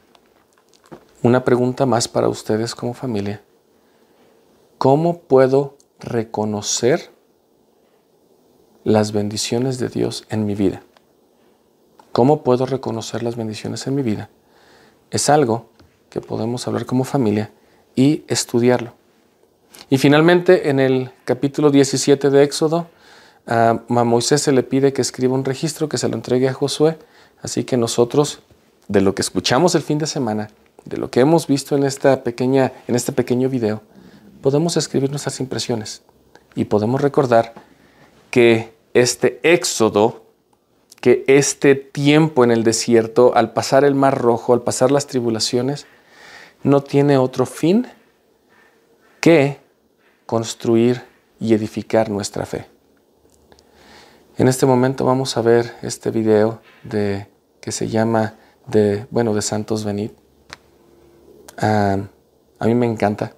una 1.22 1.44
pregunta 1.44 1.86
más 1.86 2.08
para 2.08 2.28
ustedes 2.28 2.74
como 2.74 2.94
familia. 2.94 3.42
¿Cómo 4.78 5.20
puedo 5.20 5.76
reconocer 6.00 7.12
las 8.82 9.12
bendiciones 9.12 9.78
de 9.78 9.88
Dios 9.88 10.26
en 10.28 10.44
mi 10.44 10.56
vida? 10.56 10.82
¿Cómo 12.10 12.42
puedo 12.42 12.66
reconocer 12.66 13.22
las 13.22 13.36
bendiciones 13.36 13.86
en 13.86 13.94
mi 13.94 14.02
vida? 14.02 14.28
Es 15.10 15.30
algo 15.30 15.70
que 16.10 16.20
podemos 16.20 16.66
hablar 16.66 16.84
como 16.84 17.04
familia 17.04 17.52
y 17.94 18.24
estudiarlo. 18.28 18.94
Y 19.90 19.98
finalmente, 19.98 20.70
en 20.70 20.80
el 20.80 21.10
capítulo 21.24 21.70
17 21.70 22.30
de 22.30 22.42
Éxodo, 22.42 22.88
a 23.46 23.82
Moisés 23.88 24.42
se 24.42 24.52
le 24.52 24.62
pide 24.62 24.92
que 24.92 25.02
escriba 25.02 25.34
un 25.34 25.44
registro 25.44 25.88
que 25.88 25.98
se 25.98 26.08
lo 26.08 26.14
entregue 26.14 26.48
a 26.48 26.54
Josué. 26.54 26.98
Así 27.42 27.64
que 27.64 27.76
nosotros, 27.76 28.40
de 28.88 29.00
lo 29.00 29.14
que 29.14 29.22
escuchamos 29.22 29.74
el 29.74 29.82
fin 29.82 29.98
de 29.98 30.06
semana, 30.06 30.48
de 30.84 30.96
lo 30.96 31.10
que 31.10 31.20
hemos 31.20 31.46
visto 31.46 31.76
en, 31.76 31.84
esta 31.84 32.22
pequeña, 32.22 32.72
en 32.88 32.94
este 32.94 33.12
pequeño 33.12 33.48
video, 33.48 33.82
podemos 34.40 34.76
escribir 34.76 35.10
nuestras 35.10 35.40
impresiones 35.40 36.02
y 36.54 36.64
podemos 36.64 37.00
recordar 37.00 37.54
que 38.30 38.72
este 38.94 39.40
éxodo, 39.42 40.24
que 41.00 41.24
este 41.26 41.74
tiempo 41.74 42.44
en 42.44 42.50
el 42.50 42.64
desierto, 42.64 43.34
al 43.34 43.52
pasar 43.52 43.84
el 43.84 43.94
mar 43.94 44.18
rojo, 44.18 44.52
al 44.54 44.62
pasar 44.62 44.90
las 44.90 45.06
tribulaciones, 45.06 45.86
no 46.62 46.82
tiene 46.82 47.18
otro 47.18 47.46
fin 47.46 47.86
que 49.20 49.60
construir 50.26 51.02
y 51.40 51.54
edificar 51.54 52.10
nuestra 52.10 52.46
fe. 52.46 52.66
En 54.36 54.48
este 54.48 54.66
momento 54.66 55.04
vamos 55.04 55.36
a 55.36 55.42
ver 55.42 55.74
este 55.82 56.10
video 56.10 56.60
de, 56.84 57.28
que 57.60 57.72
se 57.72 57.88
llama 57.88 58.34
de, 58.66 59.06
bueno, 59.10 59.34
de 59.34 59.42
Santos 59.42 59.84
Benit. 59.84 60.12
Ah, 61.58 61.98
a 62.58 62.66
mí 62.66 62.74
me 62.74 62.86
encanta 62.86 63.34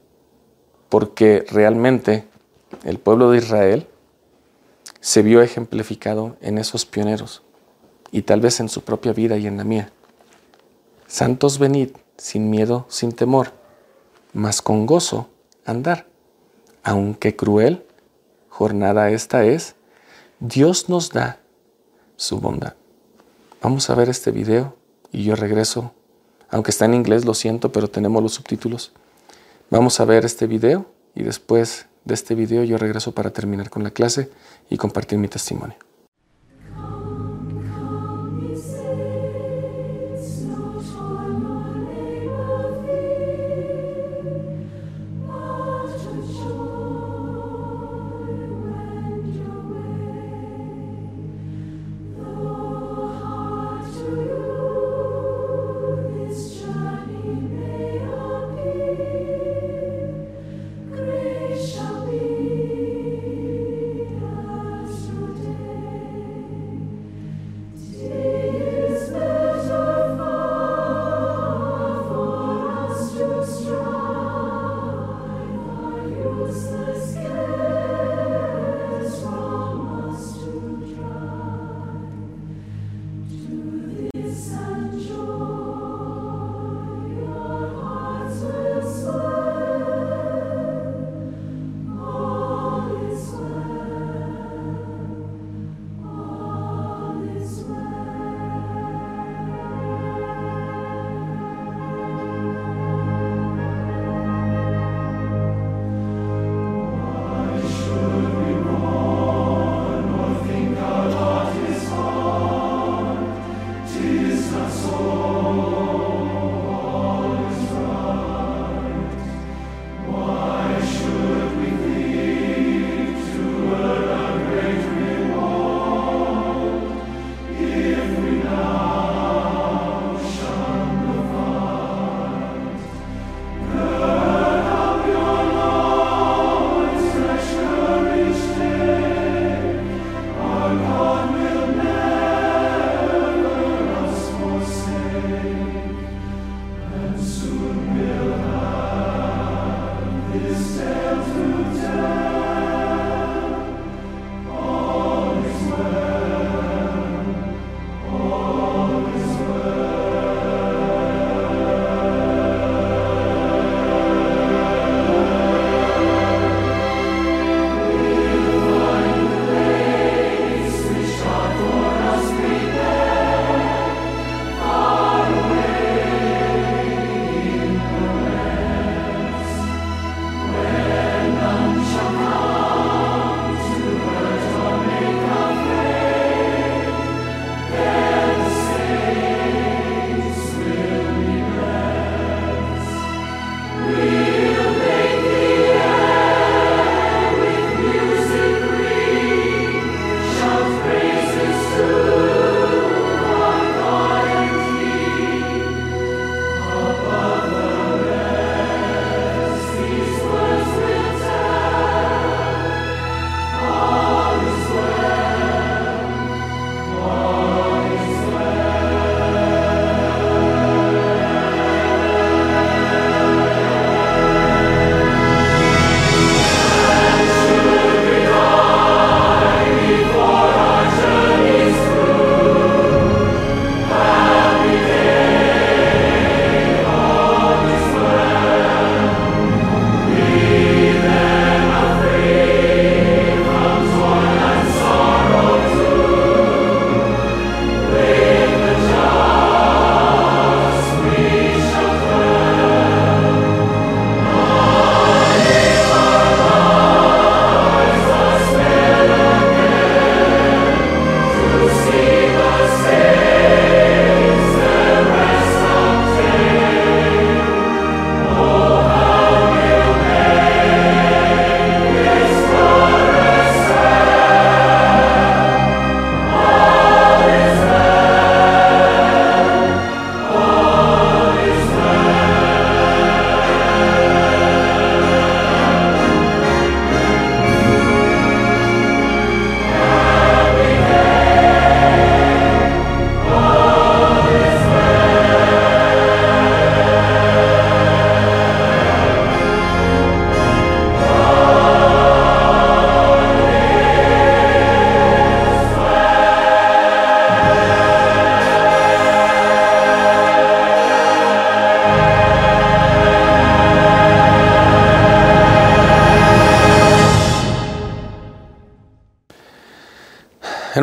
porque 0.89 1.45
realmente 1.51 2.29
el 2.85 2.99
pueblo 2.99 3.31
de 3.31 3.39
Israel 3.39 3.89
se 5.01 5.23
vio 5.23 5.43
ejemplificado 5.43 6.37
en 6.41 6.59
esos 6.59 6.87
pioneros 6.87 7.43
y 8.11 8.23
tal 8.23 8.41
vez 8.41 8.61
en 8.61 8.69
su 8.69 8.83
propia 8.83 9.13
vida 9.13 9.37
y 9.37 9.47
en 9.47 9.57
la 9.57 9.65
mía. 9.65 9.91
Santos 11.07 11.59
venid, 11.59 11.91
sin 12.17 12.51
miedo, 12.51 12.87
sin 12.89 13.13
temor, 13.13 13.53
mas 14.33 14.63
con 14.63 14.87
gozo 14.87 15.29
andar. 15.65 16.07
Aunque 16.83 17.35
cruel 17.37 17.85
jornada 18.49 19.11
esta 19.11 19.45
es, 19.45 19.75
Dios 20.41 20.89
nos 20.89 21.11
da 21.11 21.41
su 22.17 22.41
bondad. 22.41 22.75
Vamos 23.63 23.89
a 23.89 23.95
ver 23.95 24.09
este 24.09 24.31
video 24.31 24.77
y 25.11 25.25
yo 25.25 25.37
regreso, 25.37 25.93
aunque 26.51 26.71
está 26.71 26.85
en 26.85 26.95
inglés, 26.95 27.25
lo 27.25 27.35
siento, 27.35 27.73
pero 27.73 27.89
tenemos 27.89 28.23
los 28.23 28.35
subtítulos. 28.35 28.93
Vamos 29.71 29.99
a 30.01 30.05
ver 30.05 30.25
este 30.25 30.47
video 30.47 30.87
y 31.15 31.23
después 31.23 31.87
de 32.05 32.15
este 32.15 32.35
video 32.35 32.65
yo 32.65 32.77
regreso 32.77 33.13
para 33.13 33.31
terminar 33.31 33.71
con 33.71 33.83
la 33.83 33.91
clase 33.91 34.31
y 34.69 34.77
compartir 34.77 35.19
mi 35.19 35.29
testimonio. 35.29 35.77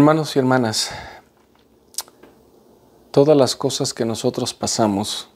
Hermanos 0.02 0.36
y 0.36 0.40
hermanas, 0.40 0.90
todas 3.12 3.38
las 3.38 3.56
cosas 3.56 3.94
que 3.94 4.04
nosotros 4.04 4.52
pasamos 4.52 5.30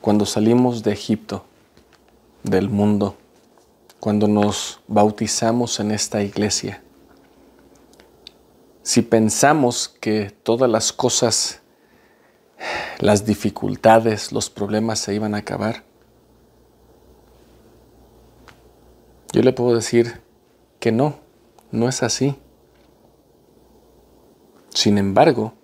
cuando 0.00 0.24
salimos 0.24 0.82
de 0.82 0.92
Egipto, 0.92 1.44
del 2.42 2.70
mundo, 2.70 3.14
cuando 4.00 4.26
nos 4.26 4.80
bautizamos 4.88 5.80
en 5.80 5.90
esta 5.90 6.22
iglesia, 6.22 6.82
si 8.82 9.02
pensamos 9.02 9.86
que 10.00 10.30
todas 10.30 10.70
las 10.70 10.90
cosas, 10.90 11.60
las 13.00 13.26
dificultades, 13.26 14.32
los 14.32 14.48
problemas 14.48 14.98
se 14.98 15.14
iban 15.14 15.34
a 15.34 15.38
acabar, 15.40 15.84
yo 19.34 19.42
le 19.42 19.52
puedo 19.52 19.74
decir 19.74 20.22
que 20.80 20.90
no, 20.90 21.16
no 21.70 21.86
es 21.86 22.02
así. 22.02 22.34
Sin 24.74 24.98
embargo, 24.98 25.54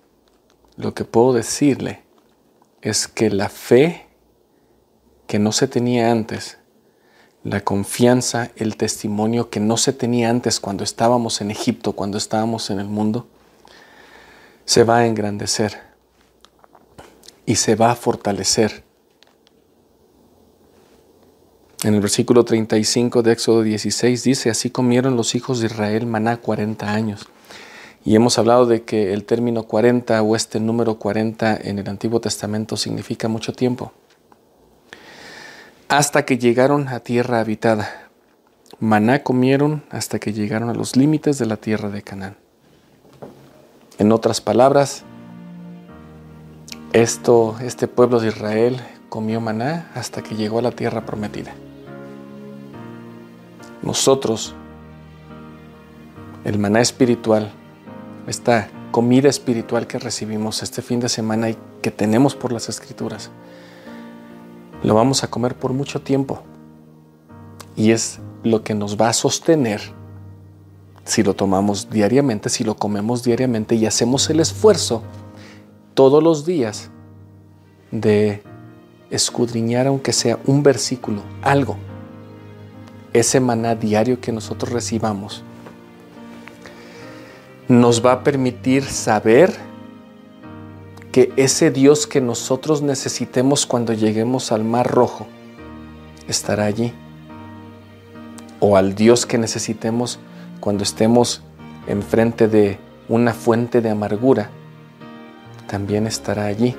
lo 0.77 0.94
que 0.94 1.05
puedo 1.05 1.33
decirle 1.33 2.03
es 2.81 3.09
que 3.09 3.29
la 3.29 3.49
fe 3.49 4.07
que 5.27 5.38
no 5.38 5.53
se 5.53 5.66
tenía 5.66 6.11
antes, 6.11 6.59
la 7.42 7.61
confianza, 7.61 8.53
el 8.57 8.77
testimonio 8.77 9.51
que 9.51 9.61
no 9.61 9.77
se 9.77 9.92
tenía 9.92 10.31
antes 10.31 10.61
cuando 10.61 10.85
estábamos 10.85 11.40
en 11.40 11.51
Egipto, 11.51 11.92
cuando 11.92 12.18
estábamos 12.18 12.70
en 12.70 12.79
el 12.79 12.87
mundo, 12.87 13.27
se 14.64 14.85
va 14.85 14.99
a 14.99 15.07
engrandecer 15.07 15.81
y 17.46 17.57
se 17.57 17.75
va 17.75 17.90
a 17.90 17.96
fortalecer. 17.96 18.85
En 21.83 21.94
el 21.94 22.01
versículo 22.01 22.44
35 22.44 23.23
de 23.23 23.33
Éxodo 23.33 23.62
16 23.62 24.23
dice, 24.23 24.51
así 24.51 24.70
comieron 24.70 25.16
los 25.16 25.35
hijos 25.35 25.59
de 25.61 25.66
Israel 25.66 26.07
maná 26.07 26.37
40 26.37 26.92
años. 26.92 27.29
Y 28.04 28.16
hemos 28.16 28.38
hablado 28.38 28.66
de 28.66 28.82
que 28.82 29.12
el 29.12 29.24
término 29.24 29.64
40 29.64 30.22
o 30.22 30.36
este 30.36 30.58
número 30.58 30.98
40 30.98 31.56
en 31.62 31.78
el 31.78 31.88
Antiguo 31.88 32.20
Testamento 32.20 32.76
significa 32.76 33.28
mucho 33.28 33.52
tiempo 33.52 33.92
hasta 35.90 36.24
que 36.24 36.38
llegaron 36.38 36.86
a 36.86 37.00
tierra 37.00 37.40
habitada. 37.40 38.10
Maná 38.78 39.24
comieron 39.24 39.82
hasta 39.90 40.20
que 40.20 40.32
llegaron 40.32 40.70
a 40.70 40.74
los 40.74 40.94
límites 40.94 41.36
de 41.36 41.46
la 41.46 41.56
tierra 41.56 41.90
de 41.90 42.02
Canaán. 42.02 42.36
En 43.98 44.12
otras 44.12 44.40
palabras, 44.40 45.02
esto, 46.92 47.56
este 47.60 47.88
pueblo 47.88 48.20
de 48.20 48.28
Israel 48.28 48.80
comió 49.08 49.40
maná 49.40 49.90
hasta 49.96 50.22
que 50.22 50.36
llegó 50.36 50.60
a 50.60 50.62
la 50.62 50.70
tierra 50.70 51.04
prometida. 51.04 51.54
Nosotros, 53.82 54.54
el 56.44 56.56
maná 56.60 56.80
espiritual, 56.80 57.50
esta 58.26 58.68
comida 58.90 59.28
espiritual 59.28 59.87
que 59.87 59.98
recibimos 59.98 60.62
este 60.62 60.83
fin 60.83 61.00
de 61.00 61.09
semana 61.09 61.50
y 61.50 61.56
que 61.83 61.90
tenemos 61.90 62.35
por 62.35 62.52
las 62.52 62.68
escrituras, 62.68 63.30
lo 64.83 64.94
vamos 64.94 65.24
a 65.24 65.28
comer 65.28 65.54
por 65.54 65.72
mucho 65.72 66.00
tiempo. 66.00 66.42
Y 67.76 67.92
es 67.92 68.18
lo 68.42 68.62
que 68.62 68.74
nos 68.74 69.00
va 69.00 69.09
a 69.09 69.12
sostener 69.12 69.80
si 71.04 71.22
lo 71.22 71.35
tomamos 71.35 71.90
diariamente, 71.90 72.48
si 72.48 72.64
lo 72.64 72.76
comemos 72.76 73.22
diariamente 73.22 73.74
y 73.74 73.87
hacemos 73.87 74.28
el 74.30 74.40
esfuerzo 74.40 75.02
todos 75.94 76.22
los 76.22 76.44
días 76.44 76.90
de 77.90 78.42
escudriñar 79.11 79.87
aunque 79.87 80.12
sea 80.12 80.38
un 80.46 80.62
versículo, 80.62 81.22
algo. 81.42 81.76
Ese 83.12 83.40
maná 83.40 83.74
diario 83.74 84.20
que 84.20 84.30
nosotros 84.30 84.72
recibamos 84.72 85.42
nos 87.70 88.04
va 88.04 88.11
a 88.11 88.24
permitir 88.24 88.83
saber 88.83 89.56
que 91.12 91.33
ese 91.37 91.70
Dios 91.70 92.09
que 92.09 92.20
nosotros 92.20 92.83
necesitemos 92.83 93.64
cuando 93.64 93.92
lleguemos 93.92 94.50
al 94.50 94.64
mar 94.64 94.88
rojo 94.88 95.28
estará 96.26 96.64
allí. 96.64 96.92
O 98.59 98.76
al 98.76 98.96
Dios 98.96 99.24
que 99.24 99.38
necesitemos 99.38 100.18
cuando 100.59 100.83
estemos 100.83 101.42
enfrente 101.87 102.48
de 102.48 102.76
una 103.09 103.33
fuente 103.33 103.80
de 103.80 103.90
amargura, 103.90 104.50
también 105.68 106.09
estará 106.09 106.46
allí. 106.46 106.74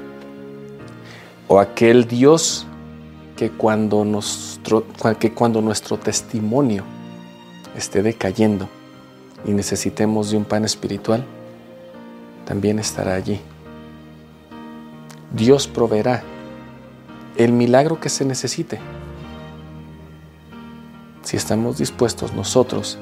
O 1.48 1.62
aquel 1.62 2.06
Dios 2.06 2.68
que 3.38 3.50
cuando, 3.50 4.04
nuestro, 4.04 4.84
testimonio 5.98 6.84
esté 7.78 8.04
decayendo 8.04 8.68
y 9.46 9.52
necesitemos 9.52 10.32
de 10.32 10.38
un 10.38 10.46
pan 10.46 10.66
espiritual, 10.66 11.26
también 12.46 12.80
estará 12.80 13.16
allí. 13.16 13.40
Dios 15.34 15.68
proveerá 15.68 16.24
el 17.38 17.54
milagro 17.54 18.00
que 18.00 18.10
se 18.10 18.26
necesite. 18.26 18.80
Si 21.24 21.38
estamos 21.38 21.78
dispuestos 21.78 22.34
nosotros 22.34 22.98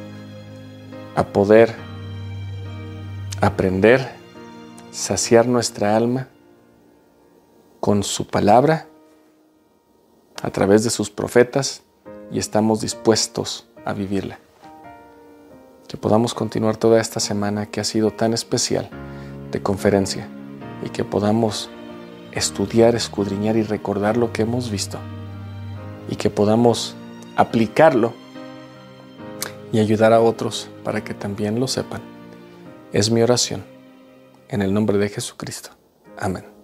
a 1.15 1.23
poder 1.25 1.75
aprender, 3.41 4.12
saciar 4.91 5.47
nuestra 5.47 5.95
alma 5.95 6.28
con 7.80 8.04
su 8.04 8.28
palabra 8.28 8.88
a 10.41 10.52
través 10.52 10.84
de 10.84 10.89
sus 10.89 11.10
profetas 11.10 11.84
y 12.32 12.39
estamos 12.39 12.82
dispuestos 12.82 13.67
a 13.86 13.93
vivirla. 13.93 14.39
Que 15.89 15.97
podamos 15.97 16.34
continuar 16.34 16.78
toda 16.78 17.02
esta 17.02 17.19
semana 17.19 17.65
que 17.65 17.82
ha 17.82 17.84
sido 17.84 18.12
tan 18.12 18.34
especial 18.34 18.89
de 19.52 19.62
conferencia 19.62 20.30
y 20.86 20.89
que 20.89 21.04
podamos 21.04 21.69
estudiar, 22.32 22.95
escudriñar 22.95 23.58
y 23.58 23.63
recordar 23.63 24.15
lo 24.15 24.32
que 24.32 24.43
hemos 24.43 24.69
visto 24.69 24.99
y 26.08 26.15
que 26.15 26.30
podamos 26.30 26.95
aplicarlo 27.36 28.13
y 29.71 29.80
ayudar 29.80 30.13
a 30.13 30.21
otros 30.21 30.69
para 30.84 31.04
que 31.04 31.13
también 31.13 31.60
lo 31.60 31.67
sepan. 31.67 32.02
Es 32.93 33.12
mi 33.12 33.21
oración. 33.21 33.63
En 34.47 34.62
el 34.62 34.73
nombre 34.73 34.97
de 34.97 35.10
Jesucristo. 35.10 35.69
Amén. 36.17 36.59